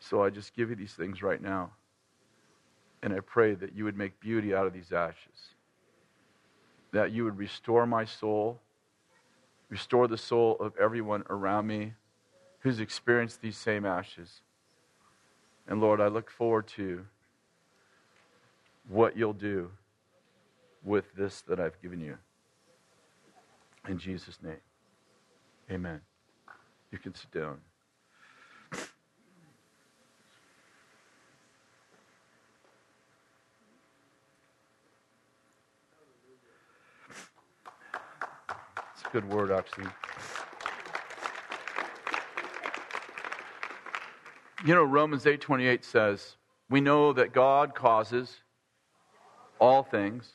[0.00, 1.70] So I just give you these things right now.
[3.02, 5.54] And I pray that you would make beauty out of these ashes.
[6.92, 8.60] That you would restore my soul,
[9.68, 11.94] restore the soul of everyone around me
[12.60, 14.40] who's experienced these same ashes.
[15.66, 17.04] And Lord, I look forward to
[18.88, 19.70] what you'll do
[20.84, 22.18] with this that I've given you.
[23.88, 24.60] In Jesus' name.
[25.70, 26.00] Amen.
[26.90, 27.58] You can sit down.
[39.12, 39.86] Good word, actually.
[44.64, 46.36] You know, Romans 8:28 says,
[46.70, 48.42] "We know that God causes
[49.58, 50.32] all things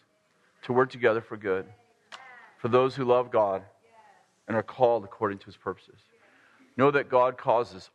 [0.64, 1.66] to work together for good
[2.58, 3.64] for those who love God
[4.48, 6.00] and are called according to his purposes.
[6.76, 7.90] Know that God causes,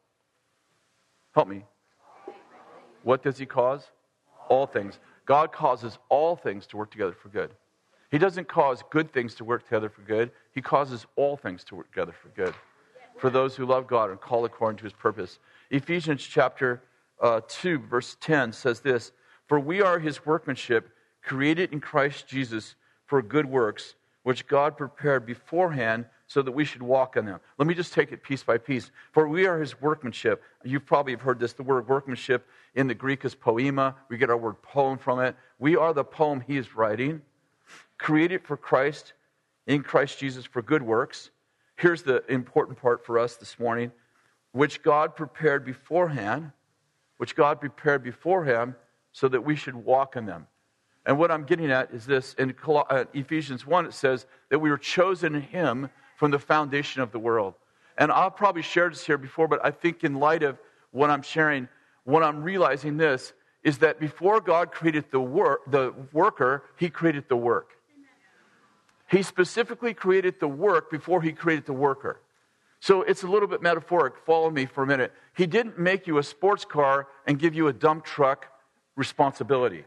[1.35, 1.65] help me.
[3.03, 3.91] What does he cause?
[4.49, 4.99] All things.
[5.25, 7.55] God causes all things to work together for good.
[8.13, 11.75] He doesn't cause good things to work together for good, he causes all things to
[11.75, 12.55] work together for good.
[13.19, 15.39] For those who love God and call according to his purpose.
[15.71, 16.83] Ephesians chapter
[17.21, 19.13] uh, 2, verse 10 says this
[19.47, 20.91] For we are his workmanship,
[21.23, 26.83] created in Christ Jesus for good works which God prepared beforehand so that we should
[26.83, 27.41] walk in them.
[27.59, 28.91] Let me just take it piece by piece.
[29.13, 30.43] For we are his workmanship.
[30.65, 31.53] You probably have heard this.
[31.53, 33.97] The word workmanship in the Greek is poema.
[34.09, 35.37] We get our word poem from it.
[35.59, 37.21] We are the poem he is writing,
[37.99, 39.13] created for Christ,
[39.67, 41.31] in Christ Jesus for good works.
[41.77, 43.93] Here's the important part for us this morning,
[44.53, 46.53] which God prepared beforehand,
[47.17, 48.75] which God prepared beforehand
[49.13, 50.47] so that we should walk in them.
[51.07, 54.71] And what I'm getting at is this in uh, Ephesians 1, it says that we
[54.71, 57.55] were chosen in Him from the foundation of the world.
[57.99, 60.59] And I'll probably share this here before, but I think in light of
[60.93, 61.69] what I'm sharing,
[62.05, 63.33] what I'm realizing this
[63.65, 67.71] is that before God created the, work, the worker, He created the work.
[69.09, 72.21] He specifically created the work before He created the worker.
[72.81, 74.15] So it's a little bit metaphoric.
[74.27, 75.13] Follow me for a minute.
[75.37, 78.47] He didn't make you a sports car and give you a dump truck
[78.97, 79.85] responsibility.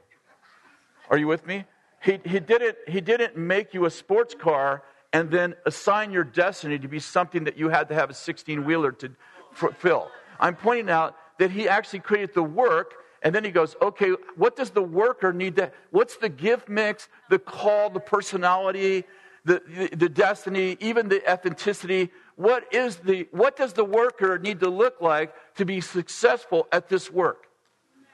[1.09, 1.65] Are you with me?
[2.01, 6.79] He, he, didn't, he didn't make you a sports car and then assign your destiny
[6.79, 9.11] to be something that you had to have a 16 wheeler to
[9.51, 10.09] fulfill.
[10.39, 12.93] I'm pointing out that he actually created the work
[13.25, 17.09] and then he goes, okay, what does the worker need to, what's the gift mix,
[17.29, 19.03] the call, the personality,
[19.43, 22.11] the, the, the destiny, even the ethnicity?
[22.35, 26.89] what is the what does the worker need to look like to be successful at
[26.89, 27.47] this work?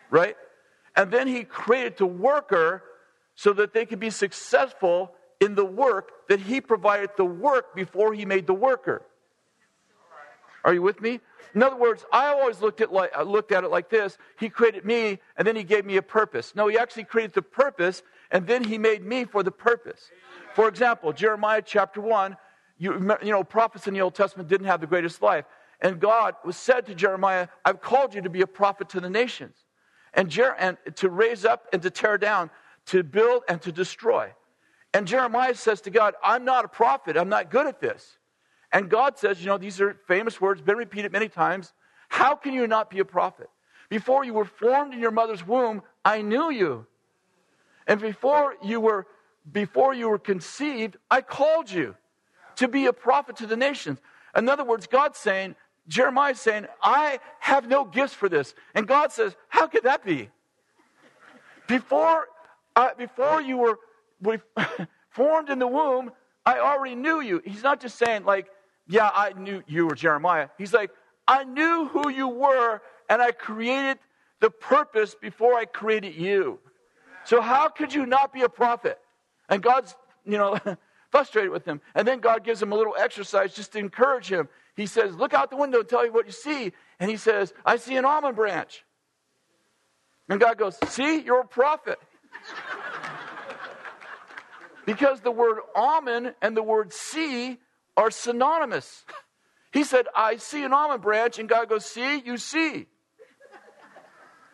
[0.09, 0.35] Right?
[0.95, 2.83] And then he created the worker
[3.35, 8.13] so that they could be successful in the work that he provided the work before
[8.13, 9.01] he made the worker.
[10.63, 11.21] Are you with me?
[11.53, 14.49] In other words, I always looked at, like, uh, looked at it like this He
[14.49, 16.53] created me, and then He gave me a purpose.
[16.55, 20.09] No, He actually created the purpose, and then He made me for the purpose.
[20.55, 22.37] For example, Jeremiah chapter 1,
[22.77, 25.45] you, you know, prophets in the Old Testament didn't have the greatest life.
[25.81, 29.09] And God was said to Jeremiah, I've called you to be a prophet to the
[29.09, 29.55] nations,
[30.13, 32.49] and, Jer- and to raise up and to tear down,
[32.87, 34.31] to build and to destroy.
[34.93, 38.17] And Jeremiah says to God, I'm not a prophet, I'm not good at this.
[38.71, 41.73] And God says, you know, these are famous words, been repeated many times.
[42.09, 43.49] How can you not be a prophet?
[43.89, 46.85] Before you were formed in your mother's womb, I knew you.
[47.87, 49.05] And before you were
[49.51, 51.95] before you were conceived, I called you
[52.57, 53.99] to be a prophet to the nations.
[54.35, 55.55] In other words, God's saying,
[55.87, 58.53] Jeremiah saying, I have no gifts for this.
[58.75, 60.29] And God says, How could that be?
[61.67, 62.27] Before,
[62.75, 63.79] uh, before you were
[65.09, 66.11] formed in the womb,
[66.45, 67.41] I already knew you.
[67.43, 68.47] He's not just saying, like,
[68.91, 70.49] yeah, I knew you were Jeremiah.
[70.57, 70.91] He's like,
[71.25, 73.99] I knew who you were, and I created
[74.41, 76.59] the purpose before I created you.
[77.23, 78.99] So how could you not be a prophet?
[79.47, 80.59] And God's, you know,
[81.09, 81.79] frustrated with him.
[81.95, 84.49] And then God gives him a little exercise just to encourage him.
[84.75, 86.73] He says, Look out the window and tell you what you see.
[86.99, 88.83] And he says, I see an almond branch.
[90.27, 91.99] And God goes, See, you're a prophet.
[94.85, 97.57] because the word almond and the word see
[98.01, 99.05] are synonymous.
[99.73, 102.87] He said, I see an almond branch, and God goes, See, you see.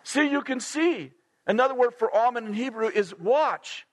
[0.03, 1.11] see, you can see.
[1.47, 3.87] Another word for almond in Hebrew is watch.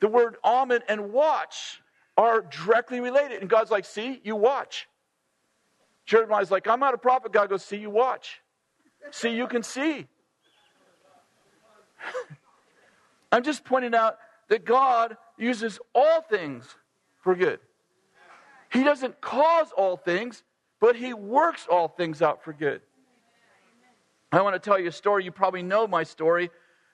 [0.00, 1.82] The word almond and watch
[2.16, 3.42] are directly related.
[3.42, 4.88] And God's like, See, you watch.
[6.06, 7.30] Jeremiah's like, I'm not a prophet.
[7.30, 8.40] God goes, See, you watch.
[9.10, 10.06] See, you can see.
[13.32, 14.16] I'm just pointing out
[14.48, 16.64] that God uses all things
[17.22, 17.60] for good.
[18.74, 20.42] He doesn't cause all things,
[20.80, 22.82] but He works all things out for good.
[24.32, 25.24] I want to tell you a story.
[25.24, 26.50] You probably know my story,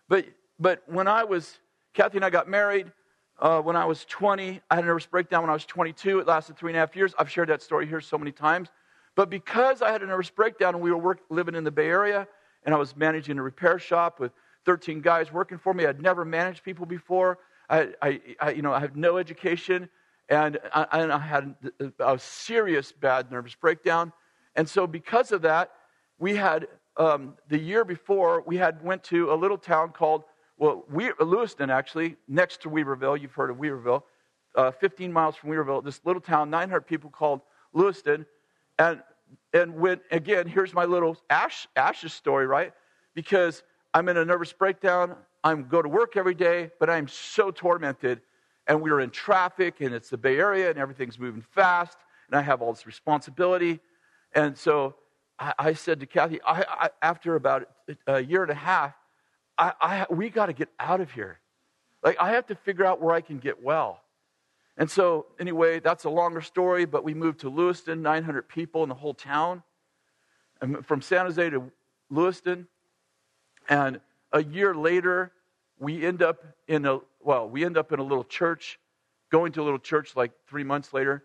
[0.07, 0.27] but,
[0.59, 1.59] but when I was,
[1.95, 2.93] Kathy and I got married
[3.41, 4.61] uh, when I was 20.
[4.71, 6.19] I had a nervous breakdown when I was 22.
[6.19, 7.15] It lasted three and a half years.
[7.19, 8.69] I've shared that story here so many times.
[9.15, 11.89] But because I had a nervous breakdown and we were work, living in the Bay
[11.89, 12.29] Area,
[12.65, 14.33] and I was managing a repair shop with
[14.67, 17.39] 13 guys working for me, I'd never managed people before.
[17.71, 19.89] I, I, I you know, I had no education
[20.31, 21.55] and I, and I had
[21.99, 24.13] a serious bad nervous breakdown.
[24.57, 25.73] And so, because of that,
[26.19, 30.25] we had um, the year before we had went to a little town called
[30.57, 33.19] well, we, Lewiston actually, next to Weaverville.
[33.19, 34.03] You've heard of Weaverville,
[34.55, 35.83] uh, 15 miles from Weaverville.
[35.83, 37.41] This little town, 900 people called
[37.73, 38.27] Lewiston,
[38.79, 39.03] and
[39.53, 42.73] and when again, here's my little Ash Ash's story, right?
[43.15, 43.63] Because
[43.95, 45.17] I'm in a nervous breakdown.
[45.43, 48.21] I'm go to work every day, but I'm so tormented
[48.71, 51.99] and we were in traffic, and it's the Bay Area, and everything's moving fast,
[52.29, 53.81] and I have all this responsibility.
[54.33, 54.95] And so
[55.41, 57.69] I, I said to Kathy, I, I, after about
[58.07, 58.95] a year and a half,
[59.59, 61.41] I, we got to get out of here.
[62.05, 64.03] Like, I have to figure out where I can get well.
[64.79, 68.89] And so, anyway, that's a longer story, but we moved to Lewiston, 900 people in
[68.89, 69.65] the whole town.
[70.63, 71.73] And from San Jose to
[72.09, 72.69] Lewiston.
[73.69, 74.01] And
[74.33, 75.33] a year later,
[75.81, 78.79] we end up in a well, we end up in a little church,
[79.33, 81.25] going to a little church like three months later.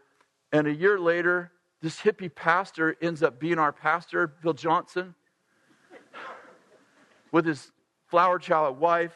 [0.52, 1.52] And a year later,
[1.82, 5.14] this hippie pastor ends up being our pastor, Bill Johnson,
[7.32, 7.72] with his
[8.08, 9.14] flower child wife.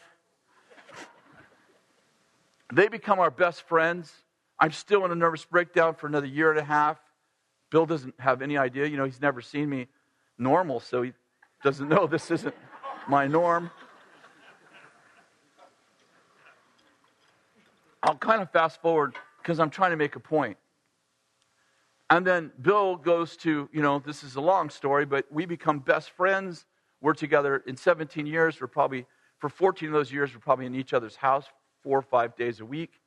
[2.72, 4.12] They become our best friends.
[4.58, 6.98] I'm still in a nervous breakdown for another year and a half.
[7.70, 8.86] Bill doesn't have any idea.
[8.86, 9.88] You know, he's never seen me
[10.38, 11.12] normal, so he
[11.64, 12.54] doesn't know this isn't
[13.08, 13.70] my norm.
[18.02, 20.56] I'll kind of fast forward because I'm trying to make a point.
[22.08, 25.78] And then Bill goes to, you know, this is a long story, but we become
[25.78, 26.66] best friends.
[27.00, 28.60] We're together in 17 years.
[28.60, 29.06] We're probably,
[29.38, 31.46] for 14 of those years, we're probably in each other's house
[31.82, 33.00] four or five days a week.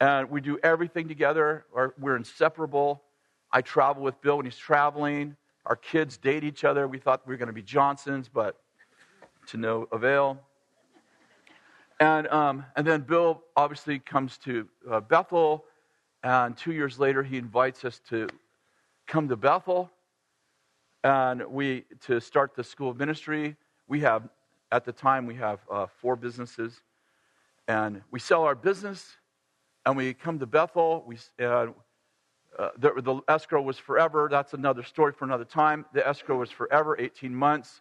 [0.00, 1.66] And we do everything together.
[1.98, 3.02] We're inseparable.
[3.52, 5.36] I travel with Bill when he's traveling.
[5.66, 6.88] Our kids date each other.
[6.88, 8.56] We thought we were going to be Johnsons, but
[9.48, 10.40] to no avail.
[12.00, 15.64] And, um, and then Bill obviously comes to uh, Bethel,
[16.22, 18.28] and two years later, he invites us to
[19.06, 19.90] come to Bethel
[21.04, 23.56] and we to start the school of ministry.
[23.86, 24.28] We have,
[24.72, 26.80] at the time, we have uh, four businesses,
[27.66, 29.16] and we sell our business,
[29.86, 31.04] and we come to Bethel.
[31.06, 31.68] We, uh,
[32.58, 34.28] uh, the, the escrow was forever.
[34.30, 35.86] That's another story for another time.
[35.92, 37.80] The escrow was forever, 18 months.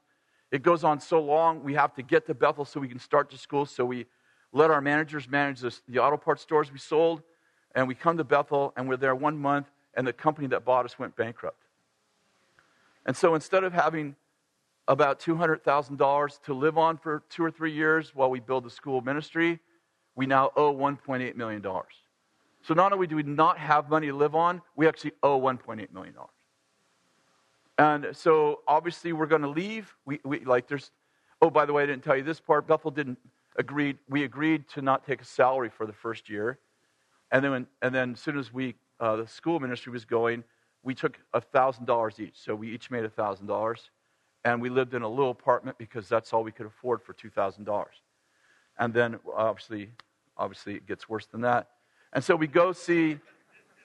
[0.51, 3.29] It goes on so long, we have to get to Bethel so we can start
[3.29, 3.65] the school.
[3.65, 4.05] So we
[4.53, 7.21] let our managers manage this, the auto parts stores we sold.
[7.75, 10.85] And we come to Bethel, and we're there one month, and the company that bought
[10.85, 11.63] us went bankrupt.
[13.05, 14.15] And so instead of having
[14.87, 19.01] about $200,000 to live on for two or three years while we build the school
[19.01, 19.59] ministry,
[20.15, 21.63] we now owe $1.8 million.
[22.63, 25.91] So not only do we not have money to live on, we actually owe $1.8
[25.93, 26.15] million.
[27.77, 29.93] And so obviously we're going to leave.
[30.05, 30.91] We, we, like there's,
[31.41, 32.67] oh, by the way, I didn't tell you this part.
[32.67, 33.19] Bethel didn't
[33.57, 33.95] agree.
[34.09, 36.59] We agreed to not take a salary for the first year.
[37.31, 40.43] And then, when, and then as soon as we, uh, the school ministry was going,
[40.83, 42.35] we took $1,000 each.
[42.35, 43.77] So we each made $1,000.
[44.45, 47.85] And we lived in a little apartment because that's all we could afford for $2,000.
[48.79, 49.89] And then obviously,
[50.37, 51.67] obviously it gets worse than that.
[52.13, 53.19] And so we go see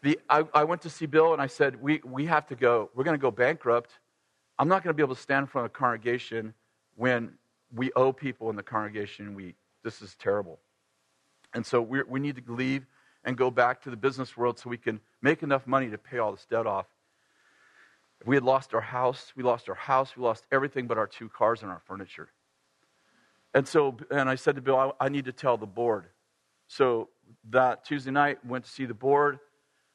[0.03, 2.91] the, I, I went to see Bill and I said, we, we have to go.
[2.95, 3.99] We're going to go bankrupt.
[4.59, 6.55] I'm not going to be able to stand in front of a congregation
[6.97, 7.33] when
[7.75, 9.35] we owe people in the congregation.
[9.35, 10.59] We, this is terrible.
[11.55, 12.87] And so we we need to leave
[13.25, 16.19] and go back to the business world so we can make enough money to pay
[16.19, 16.87] all this debt off.
[18.25, 19.33] We had lost our house.
[19.37, 20.17] We lost our house.
[20.17, 22.29] We lost everything but our two cars and our furniture.
[23.55, 26.07] And so, and I said to Bill, I, I need to tell the board.
[26.69, 27.11] So
[27.51, 29.39] that Tuesday night, went to see the board.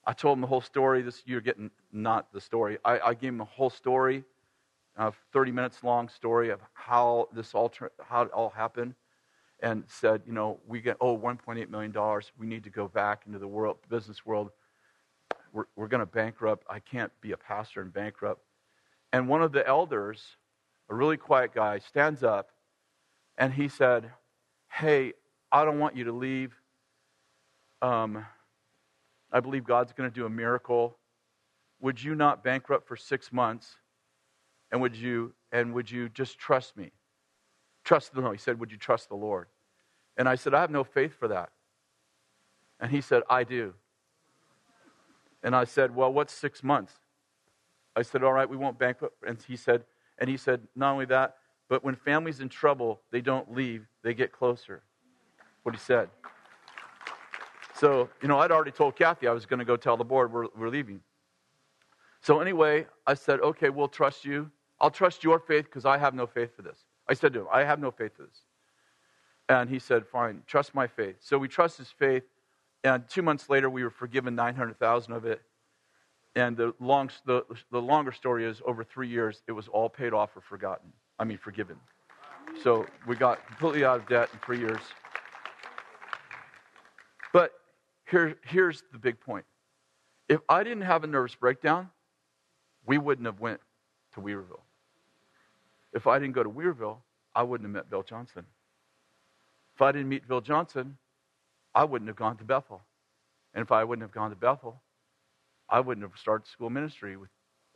[0.08, 1.02] I told him the whole story.
[1.02, 2.78] This you're getting not the story.
[2.86, 4.24] I, I gave him the whole story,
[4.96, 8.96] a 30 minutes long story of how this all how it all happened,
[9.60, 12.32] and said, you know, we get oh 1.8 million dollars.
[12.40, 14.52] We need to go back into the world business world.
[15.52, 16.66] We're, we're going to bankrupt.
[16.70, 18.42] I can't be a pastor and bankrupt.
[19.12, 20.24] And one of the elders,
[20.90, 22.52] a really quiet guy, stands up,
[23.38, 24.10] and he said,
[24.70, 25.14] "Hey,
[25.52, 26.56] I don't want you to leave.
[27.82, 28.26] Um,
[29.32, 30.98] I believe God's going to do a miracle.
[31.82, 33.76] Would you not bankrupt for six months?
[34.72, 36.92] And would you and would you just trust me?
[37.84, 38.36] Trust the Lord.
[38.36, 39.48] He said, Would you trust the Lord?
[40.18, 41.50] And I said, I have no faith for that.
[42.80, 43.74] And he said, I do.
[45.44, 46.94] And I said, Well, what's six months?
[47.96, 49.16] I said, All right, we won't bankrupt.
[49.26, 49.86] And he said,
[50.18, 51.36] and he said, not only that,
[51.70, 54.84] but when families in trouble, they don't leave, they get closer.
[55.64, 56.10] What he said.
[57.80, 60.34] So, you know, I'd already told Kathy I was going to go tell the board
[60.34, 61.02] we're, we're leaving.
[62.22, 64.50] So, anyway, I said, okay, we'll trust you.
[64.80, 66.80] I'll trust your faith because I have no faith for this.
[67.08, 68.42] I said to him, I have no faith for this.
[69.50, 71.18] And he said, fine, trust my faith.
[71.20, 72.24] So we trust his faith.
[72.84, 75.42] And two months later, we were forgiven 900,000 of it.
[76.36, 80.14] And the, long, the, the longer story is over three years, it was all paid
[80.14, 80.92] off or forgotten.
[81.20, 81.78] I mean, forgiven.
[82.62, 84.82] So we got completely out of debt in three years.
[87.34, 87.54] But
[88.10, 89.46] here, here's the big point.
[90.30, 91.90] If I didn't have a nervous breakdown,
[92.86, 93.60] we wouldn't have went
[94.14, 94.62] to Weaverville.
[95.94, 96.98] If I didn't go to Weaverville,
[97.36, 98.46] I wouldn't have met Bill Johnson.
[99.76, 100.98] If I didn't meet Bill Johnson,
[101.76, 102.82] I wouldn't have gone to Bethel.
[103.54, 104.82] And if I wouldn't have gone to Bethel,
[105.70, 107.30] I wouldn't have started school ministry with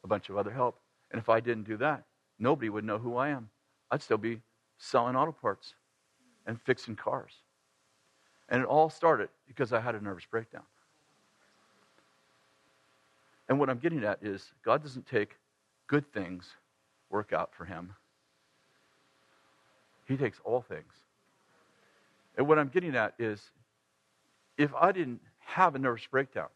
[0.03, 0.79] a bunch of other help.
[1.11, 2.03] And if I didn't do that,
[2.39, 3.49] nobody would know who I am.
[3.91, 4.41] I'd still be
[4.77, 5.73] selling auto parts
[6.45, 7.33] and fixing cars.
[8.51, 10.63] And it all started because I had a nervous breakdown.
[13.47, 15.37] And what I'm getting at is God doesn't take
[15.87, 16.51] good things
[17.09, 17.95] work out for him.
[20.07, 20.93] He takes all things.
[22.37, 23.41] And what I'm getting at is
[24.57, 26.47] if I didn't have a nervous breakdown,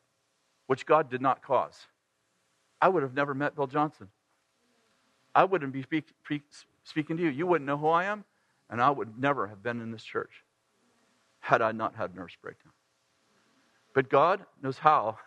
[0.68, 1.88] which God did not cause,
[2.82, 4.10] I would have never met Bill Johnson.
[5.34, 6.08] I wouldn't be speak,
[6.84, 7.30] speaking to you.
[7.30, 8.24] You wouldn't know who I am,
[8.70, 10.45] and I would never have been in this church
[11.46, 12.74] had I not had a nervous breakdown.
[13.94, 15.20] But God knows how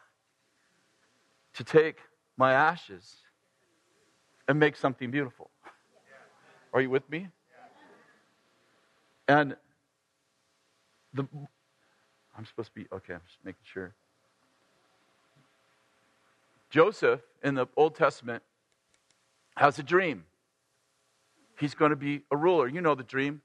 [1.54, 1.98] to take
[2.36, 3.18] my ashes
[4.48, 5.48] and make something beautiful.
[6.72, 7.28] Are you with me?
[9.28, 9.54] And
[11.14, 11.24] the
[12.36, 13.94] I'm supposed to be okay, I'm just making sure.
[16.68, 18.42] Joseph in the Old Testament
[19.56, 20.24] has a dream.
[21.60, 22.66] He's going to be a ruler.
[22.66, 23.40] You know the dream.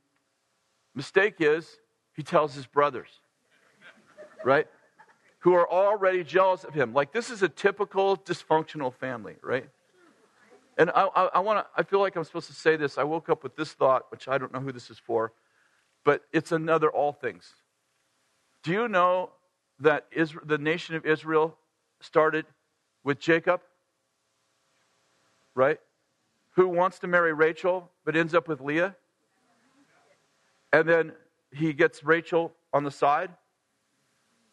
[0.96, 1.78] Mistake is
[2.16, 3.10] he tells his brothers,
[4.44, 4.68] right?
[5.40, 6.94] Who are already jealous of him.
[6.94, 9.70] Like this is a typical dysfunctional family, right?
[10.78, 12.98] And I, I, I want to, I feel like I'm supposed to say this.
[12.98, 15.34] I woke up with this thought, which I don't know who this is for,
[16.04, 17.54] but it's another all things.
[18.64, 19.32] Do you know
[19.80, 21.58] that Israel, the nation of Israel
[22.00, 22.46] started
[23.04, 23.62] with Jacob?
[25.56, 25.80] Right?
[26.56, 28.96] Who wants to marry Rachel but ends up with Leah?
[30.72, 31.12] And then
[31.54, 33.32] he gets Rachel on the side.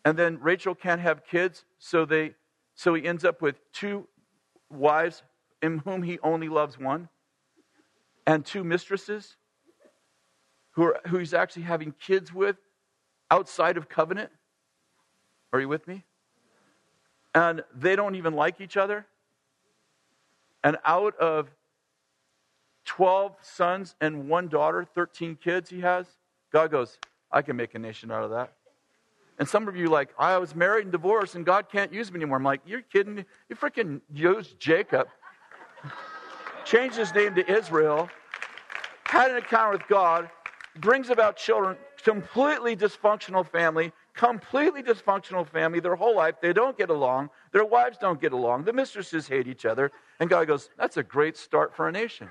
[0.05, 2.35] And then Rachel can't have kids, so they
[2.75, 4.07] So he ends up with two
[4.71, 5.23] wives
[5.61, 7.09] in whom he only loves one,
[8.27, 9.37] and two mistresses
[10.71, 12.57] who, are, who he's actually having kids with
[13.31, 14.31] outside of covenant.
[15.53, 16.05] Are you with me?
[17.35, 19.07] And they don't even like each other.
[20.65, 21.51] And out of
[22.85, 26.07] 12 sons and one daughter, 13 kids he has,
[26.53, 26.99] God goes,
[27.31, 28.53] I can make a nation out of that.
[29.39, 32.17] And some of you like, I was married and divorced and God can't use me
[32.17, 32.37] anymore.
[32.37, 33.25] I'm like, you're kidding.
[33.49, 35.09] You freaking used Jacob,
[36.65, 38.11] changed his name to Israel,
[39.05, 40.29] had an encounter with God,
[40.77, 46.35] brings about children, completely dysfunctional family, completely dysfunctional family their whole life.
[46.43, 47.31] They don't get along.
[47.53, 48.65] Their wives don't get along.
[48.65, 49.91] The mistresses hate each other.
[50.21, 52.29] And God goes, That's a great start for a nation.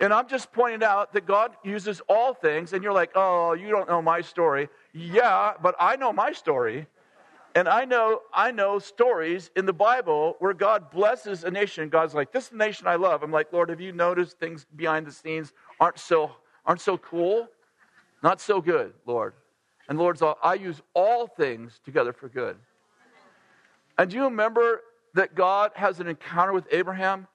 [0.00, 3.70] And I'm just pointing out that God uses all things, and you're like, Oh, you
[3.70, 4.68] don't know my story.
[4.92, 6.86] Yeah, but I know my story.
[7.54, 11.88] And I know, I know stories in the Bible where God blesses a nation.
[11.88, 13.22] God's like, this is the nation I love.
[13.22, 16.30] I'm like, Lord, have you noticed things behind the scenes aren't so,
[16.66, 17.48] aren't so cool?
[18.22, 19.32] Not so good, Lord.
[19.88, 22.56] And Lord's all, I use all things together for good.
[23.96, 24.82] And do you remember
[25.14, 27.26] that God has an encounter with Abraham?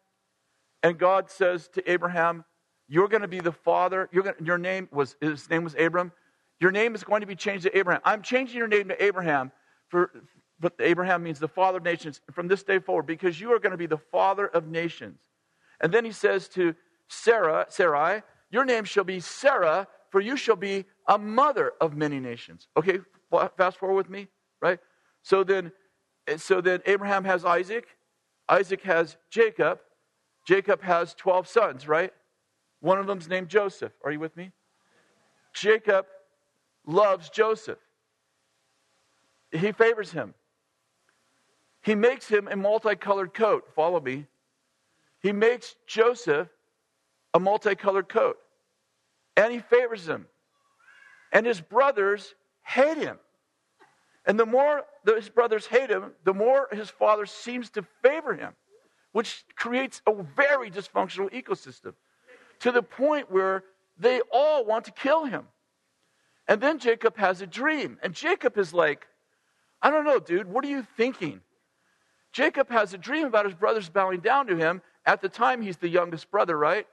[0.83, 2.45] And God says to Abraham,
[2.87, 4.09] You're going to be the father.
[4.13, 6.11] Going, your name was his name was Abram.
[6.59, 8.01] Your name is going to be changed to Abraham.
[8.05, 9.51] I'm changing your name to Abraham
[9.89, 10.11] for
[10.63, 13.71] but Abraham means the father of nations from this day forward, because you are going
[13.71, 15.19] to be the father of nations.
[15.81, 16.73] And then he says to
[17.09, 22.17] Sarah, Sarai, your name shall be Sarah, for you shall be a mother of many
[22.19, 22.69] nations.
[22.77, 22.99] Okay,
[23.57, 24.29] fast forward with me,
[24.61, 24.79] right?
[25.21, 25.73] So then,
[26.37, 27.85] so then Abraham has Isaac,
[28.47, 29.79] Isaac has Jacob,
[30.47, 32.13] Jacob has 12 sons, right?
[32.83, 33.93] One of them's named Joseph.
[34.03, 34.51] Are you with me?
[35.53, 36.05] Jacob
[36.85, 37.79] loves Joseph.
[39.53, 40.33] He favors him.
[41.81, 43.69] He makes him a multicolored coat.
[43.73, 44.27] Follow me.
[45.21, 46.49] He makes Joseph
[47.33, 48.37] a multicolored coat
[49.37, 50.27] and he favors him.
[51.31, 53.17] And his brothers hate him.
[54.25, 58.51] And the more his brothers hate him, the more his father seems to favor him,
[59.13, 61.93] which creates a very dysfunctional ecosystem
[62.63, 63.65] to the point where
[63.97, 65.47] they all want to kill him.
[66.47, 67.97] And then Jacob has a dream.
[68.01, 69.05] And Jacob is like,
[69.81, 71.41] I don't know, dude, what are you thinking?
[72.31, 74.81] Jacob has a dream about his brothers bowing down to him.
[75.05, 76.87] At the time, he's the youngest brother, right?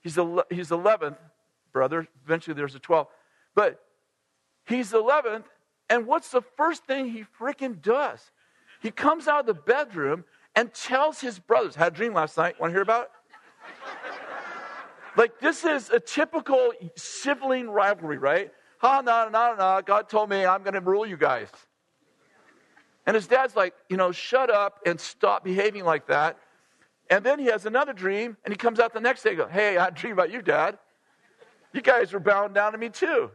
[0.00, 1.16] He's, the, he's 11th
[1.72, 2.06] brother.
[2.24, 3.08] Eventually, there's a 12.
[3.56, 3.80] But
[4.64, 5.42] he's 11th,
[5.90, 8.30] and what's the first thing he freaking does?
[8.80, 10.24] He comes out of the bedroom
[10.54, 12.60] and tells his brothers, had a dream last night.
[12.60, 13.10] Want to hear about it?
[15.16, 18.50] Like, this is a typical sibling rivalry, right?
[18.78, 21.48] Ha, na, na, na, God told me I'm going to rule you guys.
[23.06, 26.38] And his dad's like, you know, shut up and stop behaving like that.
[27.10, 29.50] And then he has another dream, and he comes out the next day and goes,
[29.50, 30.78] Hey, I dream about you, Dad.
[31.72, 33.30] You guys were bowing down to me too.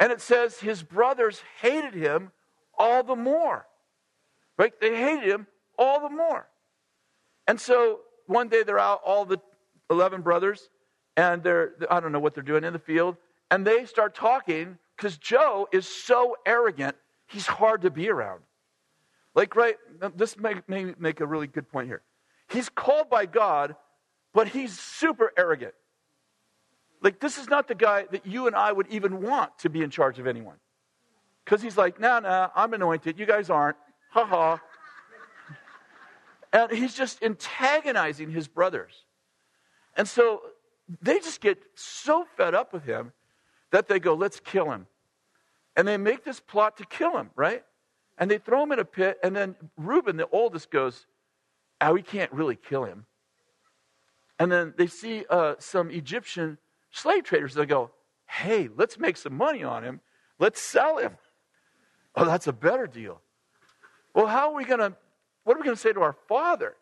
[0.00, 2.32] And it says his brothers hated him
[2.76, 3.66] all the more.
[4.56, 4.72] Right?
[4.80, 5.46] They hated him
[5.78, 6.48] all the more.
[7.46, 9.38] And so one day they're out, all the
[9.90, 10.70] 11 brothers,
[11.16, 13.16] and they're, I don't know what they're doing in the field,
[13.50, 18.40] and they start talking because Joe is so arrogant, he's hard to be around.
[19.34, 19.76] Like, right,
[20.16, 22.02] this may, may make a really good point here.
[22.48, 23.76] He's called by God,
[24.34, 25.74] but he's super arrogant.
[27.02, 29.82] Like, this is not the guy that you and I would even want to be
[29.82, 30.56] in charge of anyone.
[31.44, 33.18] Because he's like, nah, nah, I'm anointed.
[33.18, 33.76] You guys aren't.
[34.10, 34.60] Ha ha.
[36.52, 39.04] And he's just antagonizing his brothers.
[39.96, 40.42] And so
[41.00, 43.12] they just get so fed up with him
[43.70, 44.86] that they go, let's kill him.
[45.76, 47.64] And they make this plot to kill him, right?
[48.18, 49.18] And they throw him in a pit.
[49.22, 51.06] And then Reuben, the oldest, goes,
[51.80, 53.06] oh, we can't really kill him.
[54.38, 56.58] And then they see uh, some Egyptian
[56.90, 57.90] slave traders They go,
[58.26, 60.00] hey, let's make some money on him.
[60.38, 61.16] Let's sell him.
[62.16, 63.20] Oh, that's a better deal.
[64.16, 64.96] Well, how are we going to,
[65.44, 66.74] what are we going to say to our father?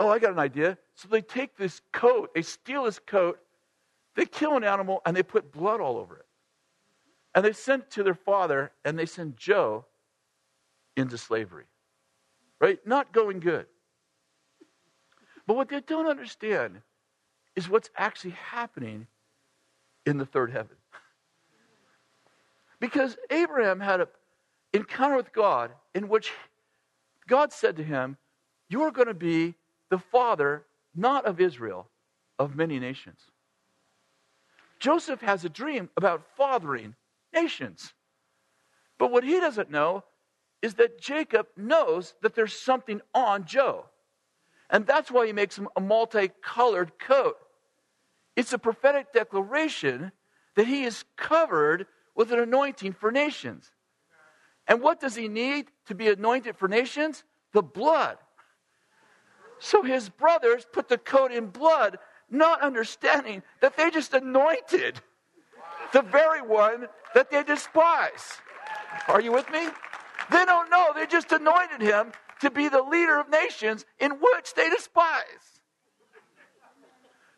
[0.00, 0.78] Oh, I got an idea.
[0.94, 3.38] So they take this coat, they steal this coat,
[4.16, 6.26] they kill an animal, and they put blood all over it.
[7.34, 9.84] And they send it to their father, and they send Joe
[10.96, 11.66] into slavery.
[12.58, 12.78] Right?
[12.86, 13.66] Not going good.
[15.46, 16.80] But what they don't understand
[17.54, 19.06] is what's actually happening
[20.06, 20.76] in the third heaven.
[22.80, 24.06] Because Abraham had an
[24.72, 26.32] encounter with God in which
[27.28, 28.16] God said to him,
[28.70, 29.54] You are going to be
[29.90, 30.64] the father,
[30.94, 31.88] not of Israel,
[32.38, 33.20] of many nations.
[34.78, 36.94] Joseph has a dream about fathering
[37.34, 37.92] nations.
[38.98, 40.04] But what he doesn't know
[40.62, 43.86] is that Jacob knows that there's something on Joe.
[44.70, 47.36] And that's why he makes him a multicolored coat.
[48.36, 50.12] It's a prophetic declaration
[50.54, 53.70] that he is covered with an anointing for nations.
[54.66, 57.24] And what does he need to be anointed for nations?
[57.52, 58.18] The blood.
[59.60, 61.98] So his brothers put the coat in blood,
[62.30, 65.00] not understanding that they just anointed
[65.92, 68.40] the very one that they despise.
[69.06, 69.68] Are you with me?
[70.30, 70.92] They don't know.
[70.94, 75.60] They just anointed him to be the leader of nations in which they despise.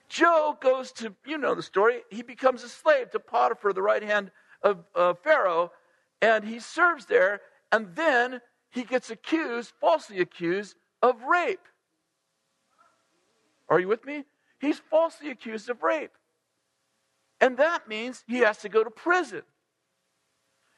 [0.08, 4.02] Joe goes to, you know the story, he becomes a slave to Potiphar, the right
[4.02, 4.30] hand
[4.62, 5.72] of uh, Pharaoh,
[6.20, 7.40] and he serves there,
[7.72, 11.66] and then he gets accused, falsely accused, of rape.
[13.72, 14.24] Are you with me?
[14.60, 16.12] He's falsely accused of rape.
[17.40, 19.44] And that means he has to go to prison.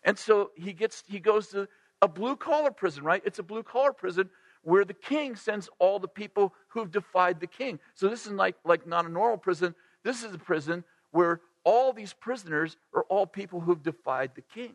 [0.04, 1.66] And so he gets he goes to
[2.00, 3.20] a blue collar prison, right?
[3.24, 4.30] It's a blue collar prison
[4.62, 7.80] where the king sends all the people who've defied the king.
[7.94, 9.74] So this is like, like not a normal prison.
[10.04, 14.74] This is a prison where all these prisoners are all people who've defied the king.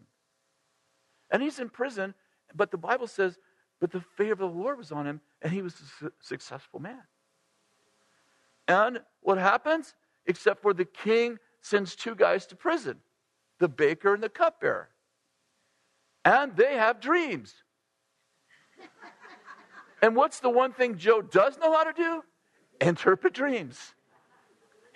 [1.31, 2.15] And he's in prison,
[2.53, 3.39] but the Bible says,
[3.79, 6.81] but the favor of the Lord was on him, and he was a su- successful
[6.81, 7.01] man.
[8.69, 9.95] And what happens?
[10.25, 12.99] Except for the king sends two guys to prison
[13.59, 14.87] the baker and the cupbearer
[16.25, 17.53] and they have dreams.
[20.01, 22.23] and what's the one thing Joe does know how to do?
[22.81, 23.93] Interpret dreams.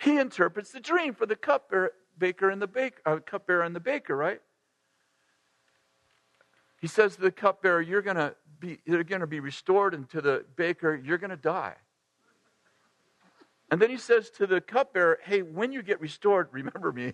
[0.00, 3.80] He interprets the dream for the cupbearer baker and the baker, uh, cupbearer and the
[3.80, 4.40] baker, right?
[6.80, 10.44] He says to the cupbearer, "You're gonna be, you're gonna be restored," and to the
[10.56, 11.76] baker, "You're gonna die."
[13.70, 17.12] And then he says to the cupbearer, "Hey, when you get restored, remember me.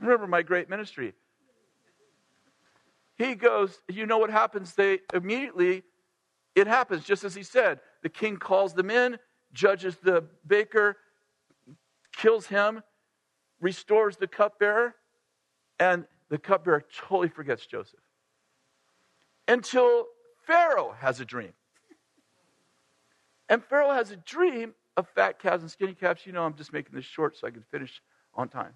[0.00, 1.14] remember my great ministry."
[3.16, 4.74] he goes, you know what happens?
[4.74, 5.82] They immediately,
[6.54, 7.80] it happens just as he said.
[8.02, 9.18] The king calls them in,
[9.52, 10.96] judges the baker,
[12.12, 12.82] kills him,
[13.60, 14.94] restores the cupbearer,
[15.78, 18.00] and the cupbearer totally forgets Joseph.
[19.46, 20.06] Until
[20.46, 21.52] Pharaoh has a dream.
[23.48, 26.26] And Pharaoh has a dream of fat calves and skinny calves.
[26.26, 28.00] You know, I'm just making this short so I can finish
[28.34, 28.74] on time.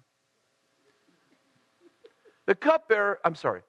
[2.45, 3.61] The cupbearer, I'm sorry,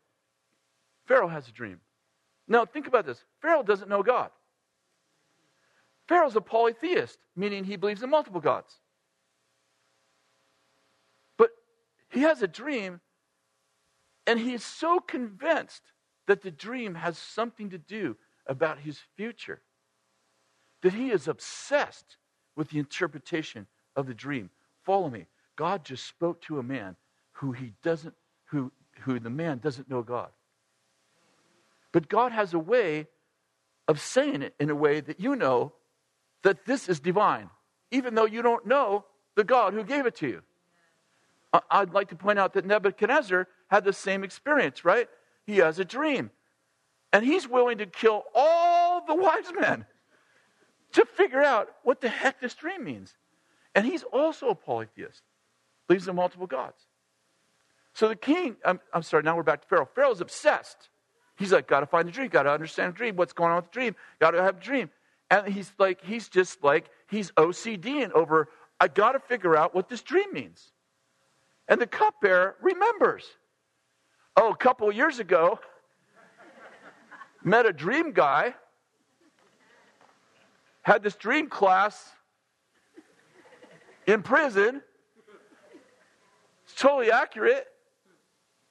[1.07, 1.81] Pharaoh has a dream.
[2.49, 4.31] Now, think about this Pharaoh doesn't know God.
[6.09, 8.81] Pharaoh's a polytheist, meaning he believes in multiple gods.
[11.37, 11.51] But
[12.09, 13.01] he has a dream,
[14.27, 15.83] and he is so convinced
[16.27, 19.61] that the dream has something to do about his future
[20.83, 22.17] that he is obsessed
[22.57, 23.67] with the interpretation
[23.97, 24.51] of the dream.
[24.85, 25.27] Follow me.
[25.57, 26.97] God just spoke to a man
[27.33, 28.15] who he doesn't,
[28.47, 30.29] who, who the man doesn't know God.
[31.93, 33.09] But God has a way
[33.89, 35.73] of saying it in a way that you know
[36.43, 37.51] that this is divine,
[37.91, 39.05] even though you don't know
[39.35, 40.43] the God who gave it to you.
[41.71, 45.09] I'd like to point out that Nebuchadnezzar had the same experience, right?
[45.47, 46.31] He has a dream.
[47.13, 49.85] And he's willing to kill all the wise men
[50.93, 53.15] to figure out what the heck this dream means.
[53.75, 55.23] And he's also a polytheist,
[55.87, 56.87] believes in multiple gods.
[57.95, 59.89] So the king, I'm, I'm sorry, now we're back to Pharaoh.
[59.95, 60.91] Pharaoh's obsessed
[61.41, 63.57] He's like, got to find the dream, got to understand the dream, what's going on
[63.57, 64.91] with the dream, got to have a dream.
[65.31, 69.89] And he's like, he's just like, he's OCDing over, I got to figure out what
[69.89, 70.71] this dream means.
[71.67, 73.25] And the cupbearer remembers.
[74.37, 75.59] Oh, a couple years ago,
[77.43, 78.55] met a dream guy,
[80.83, 82.11] had this dream class
[84.07, 84.83] in prison.
[86.65, 87.67] It's totally accurate.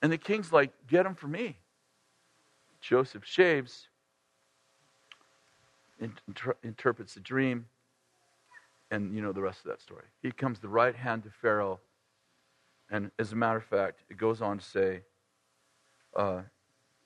[0.02, 1.58] And the king's like, get him for me.
[2.82, 3.90] Joseph shaves,
[6.00, 7.66] inter- interprets the dream,
[8.90, 10.06] and you know the rest of that story.
[10.22, 11.80] He comes the right hand to Pharaoh,
[12.90, 15.02] and as a matter of fact, it goes on to say
[16.16, 16.42] uh,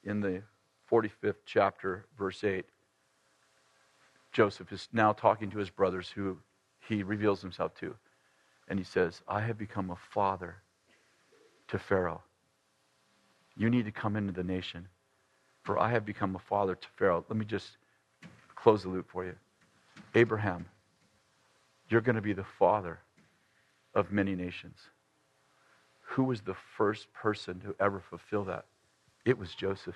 [0.04, 0.44] in the
[0.92, 2.66] 45th chapter, verse 8,
[4.34, 6.38] Joseph is now talking to his brothers who
[6.80, 7.96] he reveals himself to.
[8.68, 10.58] And he says, I have become a father
[11.68, 12.22] to Pharaoh.
[13.56, 14.88] You need to come into the nation
[15.64, 17.26] for I have become a father to Pharaoh.
[17.30, 17.78] Let me just
[18.56, 19.36] close the loop for you.
[20.14, 20.66] Abraham,
[21.90, 23.00] you're going to be the father
[23.96, 24.78] of many nations.
[26.02, 28.66] Who was the first person to ever fulfill that?
[29.26, 29.96] It was Joseph.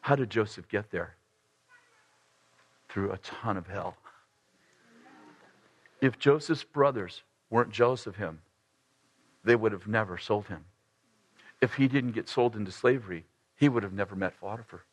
[0.00, 1.14] How did Joseph get there?
[2.96, 3.98] Through a ton of hell.
[6.00, 8.40] If Joseph's brothers weren't jealous of him,
[9.44, 10.64] they would have never sold him.
[11.60, 14.86] If he didn't get sold into slavery, he would have never met Potiphar.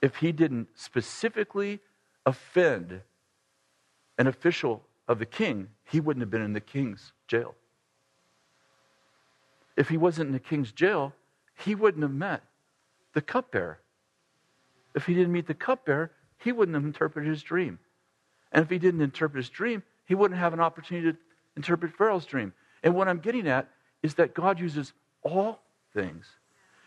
[0.00, 1.80] If he didn't specifically
[2.26, 3.00] offend
[4.16, 7.56] an official of the king, he wouldn't have been in the king's jail.
[9.76, 11.12] If he wasn't in the king's jail,
[11.58, 12.44] he wouldn't have met
[13.14, 13.80] the cupbearer.
[14.94, 16.12] If he didn't meet the cupbearer,
[16.42, 17.78] he wouldn't have interpreted his dream.
[18.52, 21.18] And if he didn't interpret his dream, he wouldn't have an opportunity to
[21.56, 22.52] interpret Pharaoh's dream.
[22.82, 23.68] And what I'm getting at
[24.02, 25.60] is that God uses all
[25.94, 26.26] things.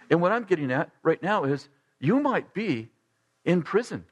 [0.09, 2.89] And what I'm getting at right now is you might be
[3.45, 4.03] in prison.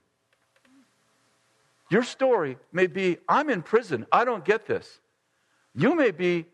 [1.89, 4.99] Your story may be I'm in prison, I don't get this.
[5.75, 6.45] You may be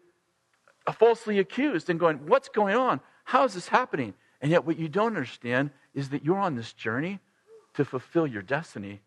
[0.94, 3.02] falsely accused and going, What's going on?
[3.24, 4.14] How is this happening?
[4.42, 7.20] And yet, what you don't understand is that you're on this journey
[7.78, 9.00] to fulfill your destiny.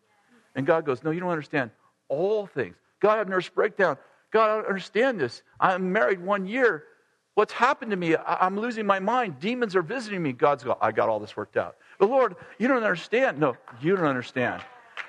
[0.55, 1.71] And God goes, No, you don't understand
[2.09, 2.75] all things.
[2.99, 3.97] God, I have nervous breakdown.
[4.31, 5.43] God, I don't understand this.
[5.59, 6.85] I'm married one year.
[7.35, 8.15] What's happened to me?
[8.15, 9.39] I- am losing my mind.
[9.39, 10.33] Demons are visiting me.
[10.33, 11.77] God's go, I got all this worked out.
[11.99, 13.39] But Lord, you don't understand.
[13.39, 14.61] No, you don't understand.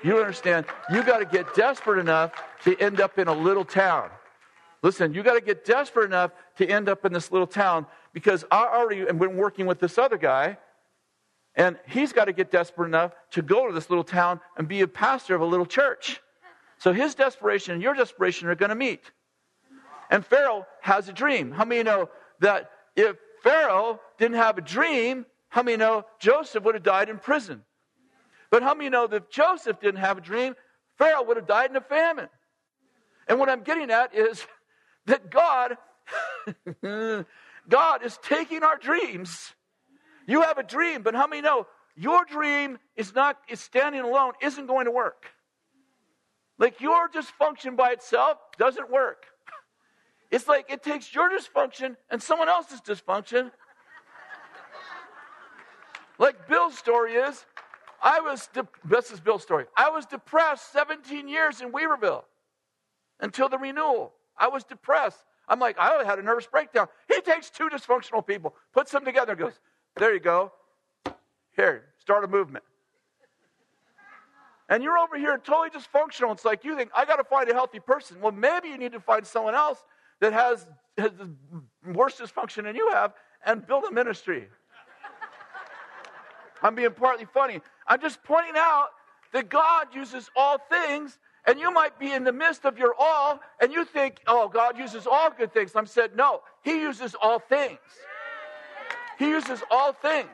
[0.03, 0.67] You don't understand.
[0.93, 2.33] You got to get desperate enough
[2.65, 4.11] to end up in a little town.
[4.83, 8.45] Listen, you got to get desperate enough to end up in this little town because
[8.51, 10.59] I already am been working with this other guy,
[11.55, 14.81] and he's got to get desperate enough to go to this little town and be
[14.81, 16.21] a pastor of a little church.
[16.79, 19.11] So his desperation and your desperation are going to meet.
[20.11, 21.53] And Pharaoh has a dream.
[21.53, 22.09] How many know
[22.41, 27.19] that if Pharaoh didn't have a dream, how many know Joseph would have died in
[27.19, 27.63] prison?
[28.51, 30.55] But how many know that if Joseph didn't have a dream,
[30.99, 32.29] Pharaoh would have died in a famine?
[33.29, 34.45] And what I'm getting at is
[35.07, 35.77] that God,
[37.69, 39.55] God is taking our dreams.
[40.27, 44.33] You have a dream, but how many know your dream is not is standing alone
[44.41, 45.27] isn't going to work?
[46.59, 49.27] Like your dysfunction by itself doesn't work.
[50.31, 53.51] It's like it takes your dysfunction and someone else's dysfunction.
[56.19, 57.45] Like Bill's story is,
[58.03, 59.67] I was, de- this is Bill's story.
[59.77, 62.25] I was depressed 17 years in Weaverville
[63.21, 64.13] until the renewal.
[64.37, 65.19] I was depressed.
[65.49, 66.89] I'm like, I had a nervous breakdown.
[67.09, 69.59] He takes two dysfunctional people, puts them together, and goes,
[69.97, 70.53] There you go.
[71.57, 72.65] Here, start a movement
[74.73, 76.33] and you're over here totally dysfunctional.
[76.33, 78.19] It's like you think, I got to find a healthy person.
[78.23, 79.85] Well, maybe you need to find someone else
[80.21, 80.67] that has,
[80.97, 81.11] has
[81.93, 83.13] worse dysfunction than you have
[83.45, 84.49] and build a ministry.
[86.63, 87.61] I'm being partly funny.
[87.87, 88.89] I'm just pointing out
[89.35, 93.41] that God uses all things, and you might be in the midst of your all,
[93.61, 95.73] and you think, oh, God uses all good things.
[95.77, 97.79] I'm said, no, He uses all things.
[99.19, 100.29] He uses all things.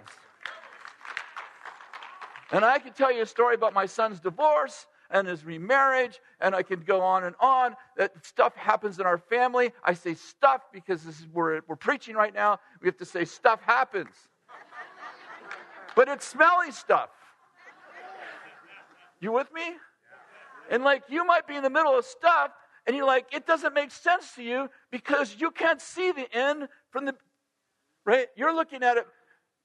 [2.50, 6.54] And I can tell you a story about my son's divorce and his remarriage, and
[6.54, 7.76] I can go on and on.
[7.96, 9.72] That stuff happens in our family.
[9.82, 12.60] I say stuff because this is we're, we're preaching right now.
[12.80, 14.14] We have to say stuff happens.
[15.96, 17.10] but it's smelly stuff.
[19.20, 19.74] You with me?
[20.70, 22.50] And like you might be in the middle of stuff
[22.86, 26.68] and you're like, it doesn't make sense to you because you can't see the end
[26.90, 27.14] from the
[28.08, 28.28] right?
[28.36, 29.06] You're looking at it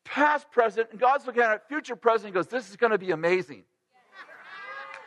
[0.03, 2.33] past, present, and God's looking at it future, present.
[2.33, 3.63] Goes, This is going to be amazing.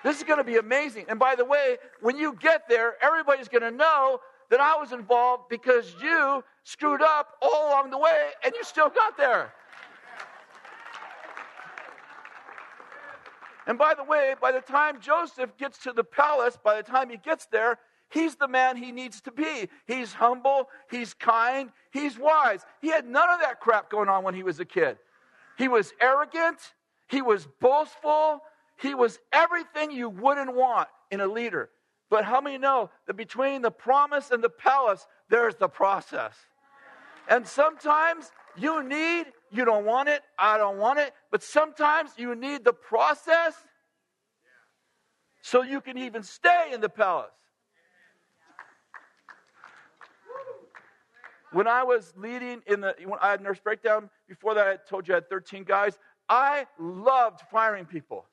[0.02, 1.04] This is going to be amazing.
[1.10, 4.20] And by the way, when you get there, everybody's going to know
[4.50, 8.88] that I was involved because you screwed up all along the way and you still
[8.88, 9.52] got there.
[13.66, 17.10] And by the way, by the time Joseph gets to the palace, by the time
[17.10, 17.78] he gets there,
[18.10, 19.68] He's the man he needs to be.
[19.86, 22.64] He's humble, he's kind, he's wise.
[22.80, 24.98] He had none of that crap going on when he was a kid.
[25.58, 26.58] He was arrogant,
[27.08, 28.42] he was boastful,
[28.80, 31.70] he was everything you wouldn't want in a leader.
[32.08, 36.34] But how many know that between the promise and the palace, there's the process?
[37.28, 42.36] And sometimes you need, you don't want it, I don't want it, but sometimes you
[42.36, 43.54] need the process
[45.42, 47.32] so you can even stay in the palace.
[51.52, 55.06] When I was leading in the, when I had nurse breakdown, before that I told
[55.06, 58.26] you I had 13 guys, I loved firing people.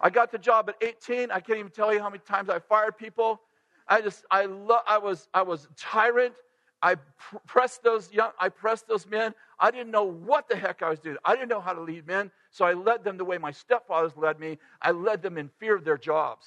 [0.00, 1.30] I got the job at 18.
[1.30, 3.40] I can't even tell you how many times I fired people.
[3.86, 4.48] I just, I
[4.86, 6.34] I was, I was tyrant.
[6.82, 9.34] I pr- pressed those young, I pressed those men.
[9.58, 11.18] I didn't know what the heck I was doing.
[11.24, 14.16] I didn't know how to lead men, so I led them the way my stepfathers
[14.16, 14.58] led me.
[14.80, 16.46] I led them in fear of their jobs.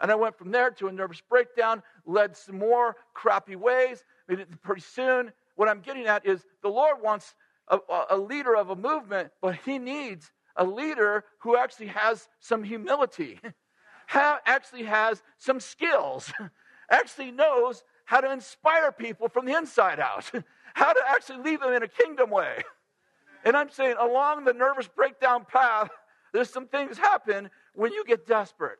[0.00, 4.04] And I went from there to a nervous breakdown, led some more crappy ways,
[4.62, 5.32] pretty soon.
[5.56, 7.34] What I'm getting at is the Lord wants
[7.68, 7.78] a,
[8.10, 13.40] a leader of a movement, but He needs a leader who actually has some humility,
[14.14, 16.32] actually has some skills,
[16.90, 20.30] actually knows how to inspire people from the inside out,
[20.74, 22.62] how to actually lead them in a kingdom way.
[23.44, 25.90] And I'm saying along the nervous breakdown path,
[26.32, 28.78] there's some things happen when you get desperate.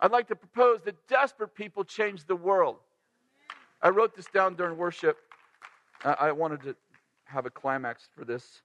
[0.00, 2.76] I'd like to propose that desperate people change the world.
[3.82, 5.18] I wrote this down during worship.
[6.04, 6.76] I wanted to
[7.24, 8.62] have a climax for this,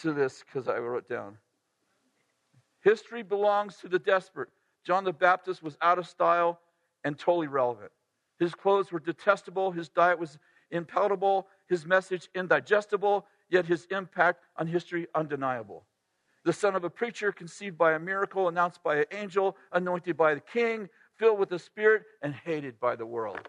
[0.00, 1.36] to this, because I wrote down.
[2.80, 4.48] History belongs to the desperate.
[4.84, 6.60] John the Baptist was out of style
[7.04, 7.90] and totally relevant.
[8.38, 10.38] His clothes were detestable, his diet was
[10.72, 15.84] impalatable, his message indigestible, yet his impact on history undeniable.
[16.46, 20.34] The son of a preacher, conceived by a miracle, announced by an angel, anointed by
[20.34, 23.40] the king, filled with the Spirit, and hated by the world.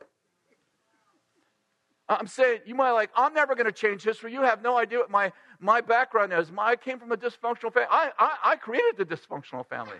[2.09, 4.33] I'm saying, you might like, I'm never going to change history.
[4.33, 6.51] You have no idea what my, my background is.
[6.51, 7.87] My, I came from a dysfunctional family.
[7.91, 9.93] I, I, I created the dysfunctional family.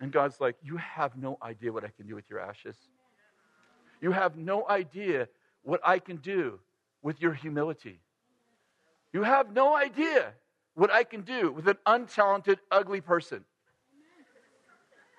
[0.00, 2.74] and God's like, You have no idea what I can do with your ashes.
[4.00, 5.28] You have no idea
[5.62, 6.58] what I can do
[7.02, 8.00] with your humility.
[9.12, 10.32] You have no idea
[10.74, 13.44] what I can do with an untalented, ugly person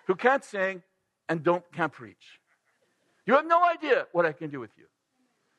[0.08, 0.82] who can't sing
[1.28, 2.40] and don't can't preach.
[3.26, 4.86] You have no idea what I can do with you.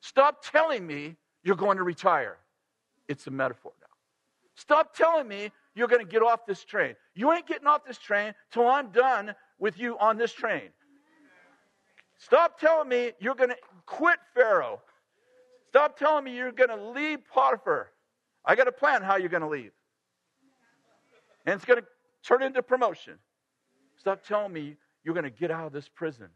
[0.01, 2.39] Stop telling me you're going to retire.
[3.09, 3.87] It's a metaphor now.
[4.55, 6.97] Stop telling me you're going to get off this train.
[7.15, 10.71] You ain't getting off this train till I'm done with you on this train.
[12.19, 13.57] Stop telling me you're going to
[13.87, 14.81] quit Pharaoh.
[15.69, 17.91] Stop telling me you're going to leave Potiphar.
[18.45, 19.73] I got a plan how you're going to leave.
[21.47, 21.87] And it's going to
[22.23, 23.15] turn into promotion.
[23.99, 26.29] Stop telling me you're going to get out of this prison.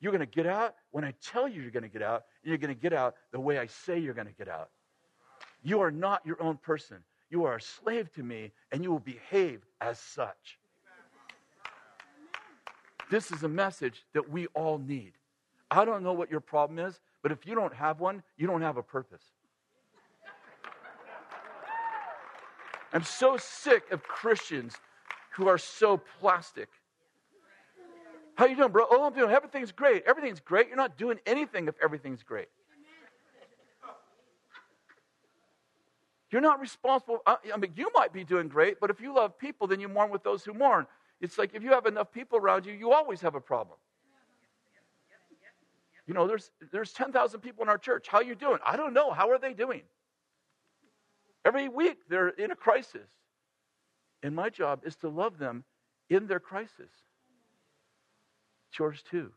[0.00, 2.50] You're going to get out when I tell you you're going to get out, and
[2.50, 4.70] you're going to get out the way I say you're going to get out.
[5.62, 6.98] You are not your own person.
[7.30, 10.58] You are a slave to me, and you will behave as such.
[13.10, 15.12] This is a message that we all need.
[15.70, 18.62] I don't know what your problem is, but if you don't have one, you don't
[18.62, 19.22] have a purpose.
[22.94, 24.76] I'm so sick of Christians
[25.32, 26.68] who are so plastic.
[28.36, 28.86] How you doing, bro?
[28.88, 29.30] Oh, I'm doing.
[29.30, 30.04] Everything's great.
[30.06, 30.68] Everything's great.
[30.68, 32.48] You're not doing anything if everything's great.
[36.30, 37.18] You're not responsible.
[37.26, 40.10] I mean, you might be doing great, but if you love people, then you mourn
[40.10, 40.86] with those who mourn.
[41.20, 43.78] It's like if you have enough people around you, you always have a problem.
[46.06, 48.08] You know, there's there's 10,000 people in our church.
[48.08, 48.58] How you doing?
[48.64, 49.10] I don't know.
[49.12, 49.82] How are they doing?
[51.44, 53.08] Every week they're in a crisis.
[54.22, 55.64] And my job is to love them
[56.08, 56.90] in their crisis.
[58.70, 59.30] It's yours too.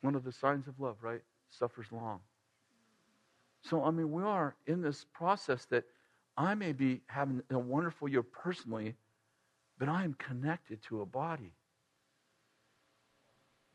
[0.00, 1.22] One of the signs of love, right?
[1.50, 2.20] Suffers long.
[3.62, 5.84] So, I mean, we are in this process that
[6.36, 8.94] I may be having a wonderful year personally,
[9.78, 11.52] but I am connected to a body.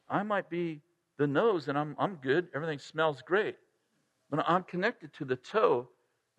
[0.09, 0.82] I might be
[1.18, 3.55] the nose and I'm, I'm good, everything smells great,
[4.30, 5.88] but I'm connected to the toe.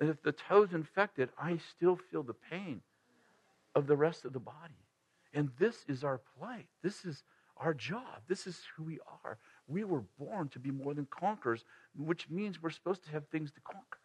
[0.09, 2.80] If the toe's infected, I still feel the pain
[3.74, 4.74] of the rest of the body.
[5.32, 6.66] And this is our plight.
[6.82, 7.22] This is
[7.57, 8.22] our job.
[8.28, 9.38] This is who we are.
[9.68, 11.64] We were born to be more than conquerors,
[11.96, 13.98] which means we're supposed to have things to conquer.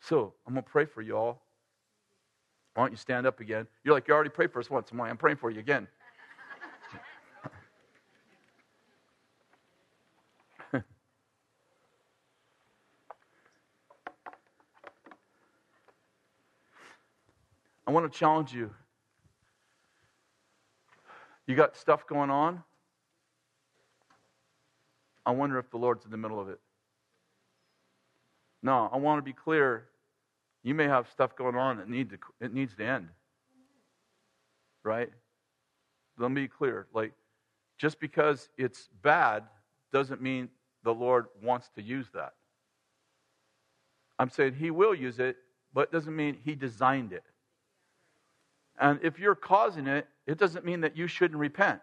[0.00, 1.42] So I'm going to pray for you all.
[2.74, 3.66] Why don't you stand up again?
[3.82, 4.90] You're like, you already prayed for us once.
[4.92, 5.88] I'm, like, I'm praying for you again.
[17.86, 18.70] I want to challenge you.
[21.46, 22.62] You got stuff going on?
[25.24, 26.58] I wonder if the Lord's in the middle of it.
[28.62, 29.86] No, I want to be clear.
[30.62, 33.08] You may have stuff going on that need to, it needs to end.
[34.82, 35.10] Right?
[36.18, 36.86] Let me be clear.
[36.92, 37.12] Like,
[37.78, 39.44] just because it's bad
[39.92, 40.48] doesn't mean
[40.82, 42.34] the Lord wants to use that.
[44.18, 45.36] I'm saying He will use it,
[45.74, 47.24] but it doesn't mean He designed it.
[48.78, 51.80] And if you're causing it, it doesn't mean that you shouldn't repent.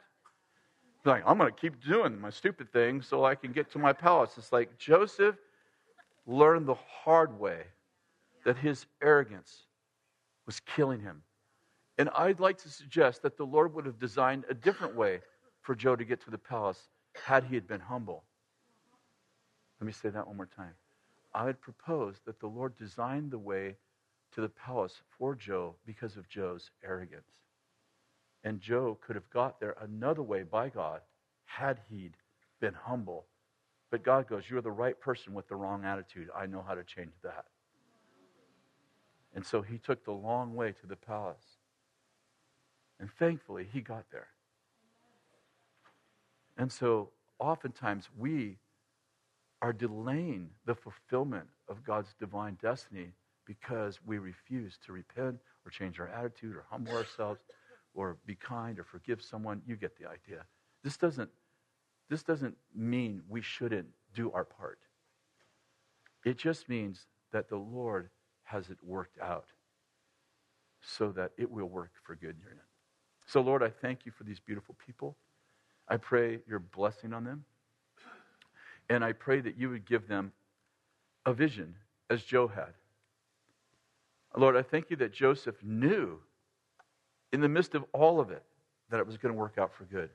[1.05, 3.91] Like, I'm going to keep doing my stupid thing so I can get to my
[3.91, 4.31] palace.
[4.37, 5.35] It's like Joseph
[6.25, 7.63] learned the hard way
[8.45, 9.63] that his arrogance
[10.45, 11.21] was killing him.
[11.97, 15.19] And I'd like to suggest that the Lord would have designed a different way
[15.61, 16.87] for Joe to get to the palace
[17.25, 18.23] had he had been humble.
[19.79, 20.73] Let me say that one more time.
[21.33, 23.75] I would propose that the Lord designed the way
[24.35, 27.31] to the palace for Joe because of Joe's arrogance.
[28.43, 31.01] And Joe could have got there another way by God
[31.45, 32.11] had he
[32.59, 33.25] been humble.
[33.89, 36.29] But God goes, You're the right person with the wrong attitude.
[36.35, 37.45] I know how to change that.
[39.35, 41.57] And so he took the long way to the palace.
[42.99, 44.27] And thankfully, he got there.
[46.57, 48.57] And so oftentimes we
[49.61, 53.13] are delaying the fulfillment of God's divine destiny
[53.45, 57.41] because we refuse to repent or change our attitude or humble ourselves
[57.93, 59.61] or be kind or forgive someone.
[59.65, 60.45] You get the idea.
[60.83, 61.29] This doesn't,
[62.09, 64.79] this doesn't mean we shouldn't do our part.
[66.25, 68.09] It just means that the Lord
[68.43, 69.47] has it worked out
[70.81, 72.59] so that it will work for good in your end.
[73.25, 75.15] So, Lord, I thank you for these beautiful people.
[75.87, 77.45] I pray your blessing on them.
[78.89, 80.33] And I pray that you would give them
[81.25, 81.75] a vision
[82.09, 82.73] as Joe had.
[84.35, 86.19] Lord, I thank you that Joseph knew
[87.31, 88.43] in the midst of all of it
[88.89, 90.09] that it was going to work out for good.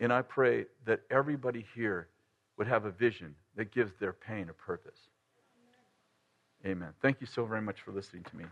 [0.00, 2.08] And I pray that everybody here
[2.58, 4.98] would have a vision that gives their pain a purpose.
[6.66, 6.90] Amen.
[7.00, 8.44] Thank you so very much for listening to me.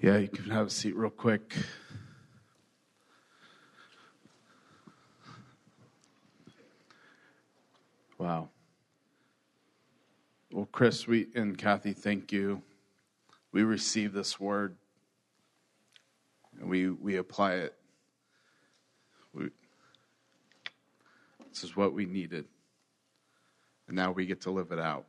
[0.00, 1.54] Yeah, you can have a seat real quick.
[8.18, 8.48] Wow.
[10.50, 12.62] Well, Kris we, and Kathy, thank you.
[13.50, 14.76] We receive this word
[16.60, 17.74] and we, we apply it.
[19.34, 19.48] We,
[21.48, 22.44] this is what we needed.
[23.88, 25.06] And now we get to live it out.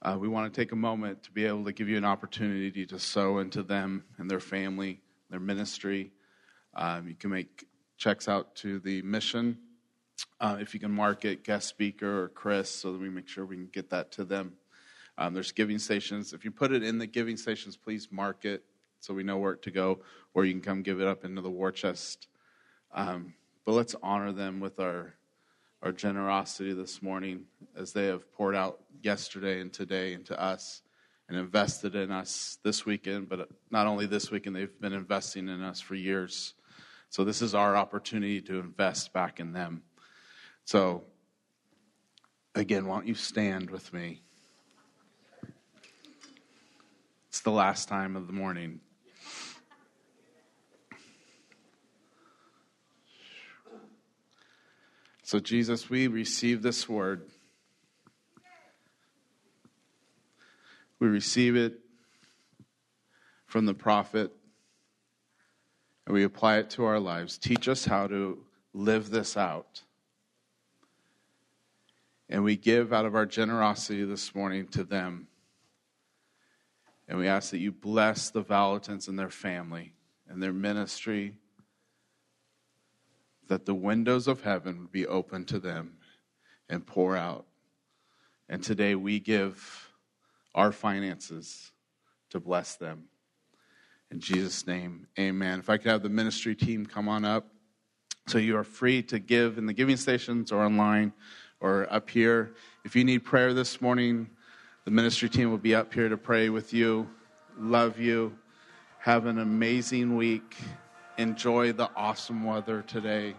[0.00, 2.86] Uh, we want to take a moment to be able to give you an opportunity
[2.86, 6.12] to sow into them and their family, their ministry.
[6.76, 7.66] Um, you can make
[7.96, 9.58] checks out to the mission.
[10.40, 13.44] Uh, if you can mark it, guest speaker or Kris, so that we make sure
[13.44, 14.54] we can get that to them.
[15.16, 16.32] Um, there's giving stations.
[16.32, 18.64] If you put it in the giving stations, please mark it
[19.00, 20.00] so we know where to go,
[20.34, 22.28] or you can come give it up into the war chest.
[22.92, 23.34] Um,
[23.64, 25.14] but let's honor them with our
[25.84, 27.44] our generosity this morning
[27.76, 30.80] as they have poured out yesterday and today into us
[31.28, 35.62] and invested in us this weekend, but not only this weekend, they've been investing in
[35.62, 36.54] us for years.
[37.10, 39.82] So this is our opportunity to invest back in them.
[40.64, 41.04] So,
[42.54, 44.22] again, why don't you stand with me?
[47.28, 48.80] It's the last time of the morning.
[55.22, 57.28] So, Jesus, we receive this word.
[60.98, 61.80] We receive it
[63.46, 64.32] from the prophet
[66.06, 67.36] and we apply it to our lives.
[67.38, 68.38] Teach us how to
[68.72, 69.82] live this out.
[72.28, 75.28] And we give out of our generosity this morning to them.
[77.06, 79.92] And we ask that you bless the Vallottons and their family
[80.28, 81.34] and their ministry
[83.48, 85.98] that the windows of heaven would be open to them
[86.68, 87.44] and pour out.
[88.48, 89.90] And today we give
[90.54, 91.72] our finances
[92.30, 93.04] to bless them.
[94.10, 95.58] In Jesus' name, amen.
[95.58, 97.48] If I could have the ministry team come on up.
[98.26, 101.12] So you are free to give in the giving stations or online
[101.60, 102.54] or up here.
[102.84, 104.28] If you need prayer this morning,
[104.84, 107.08] the ministry team will be up here to pray with you.
[107.58, 108.36] Love you.
[108.98, 110.56] Have an amazing week
[111.18, 113.34] enjoy the awesome weather today.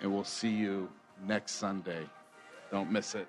[0.00, 0.88] And we'll see you
[1.26, 2.04] next Sunday.
[2.70, 3.28] Don't miss it.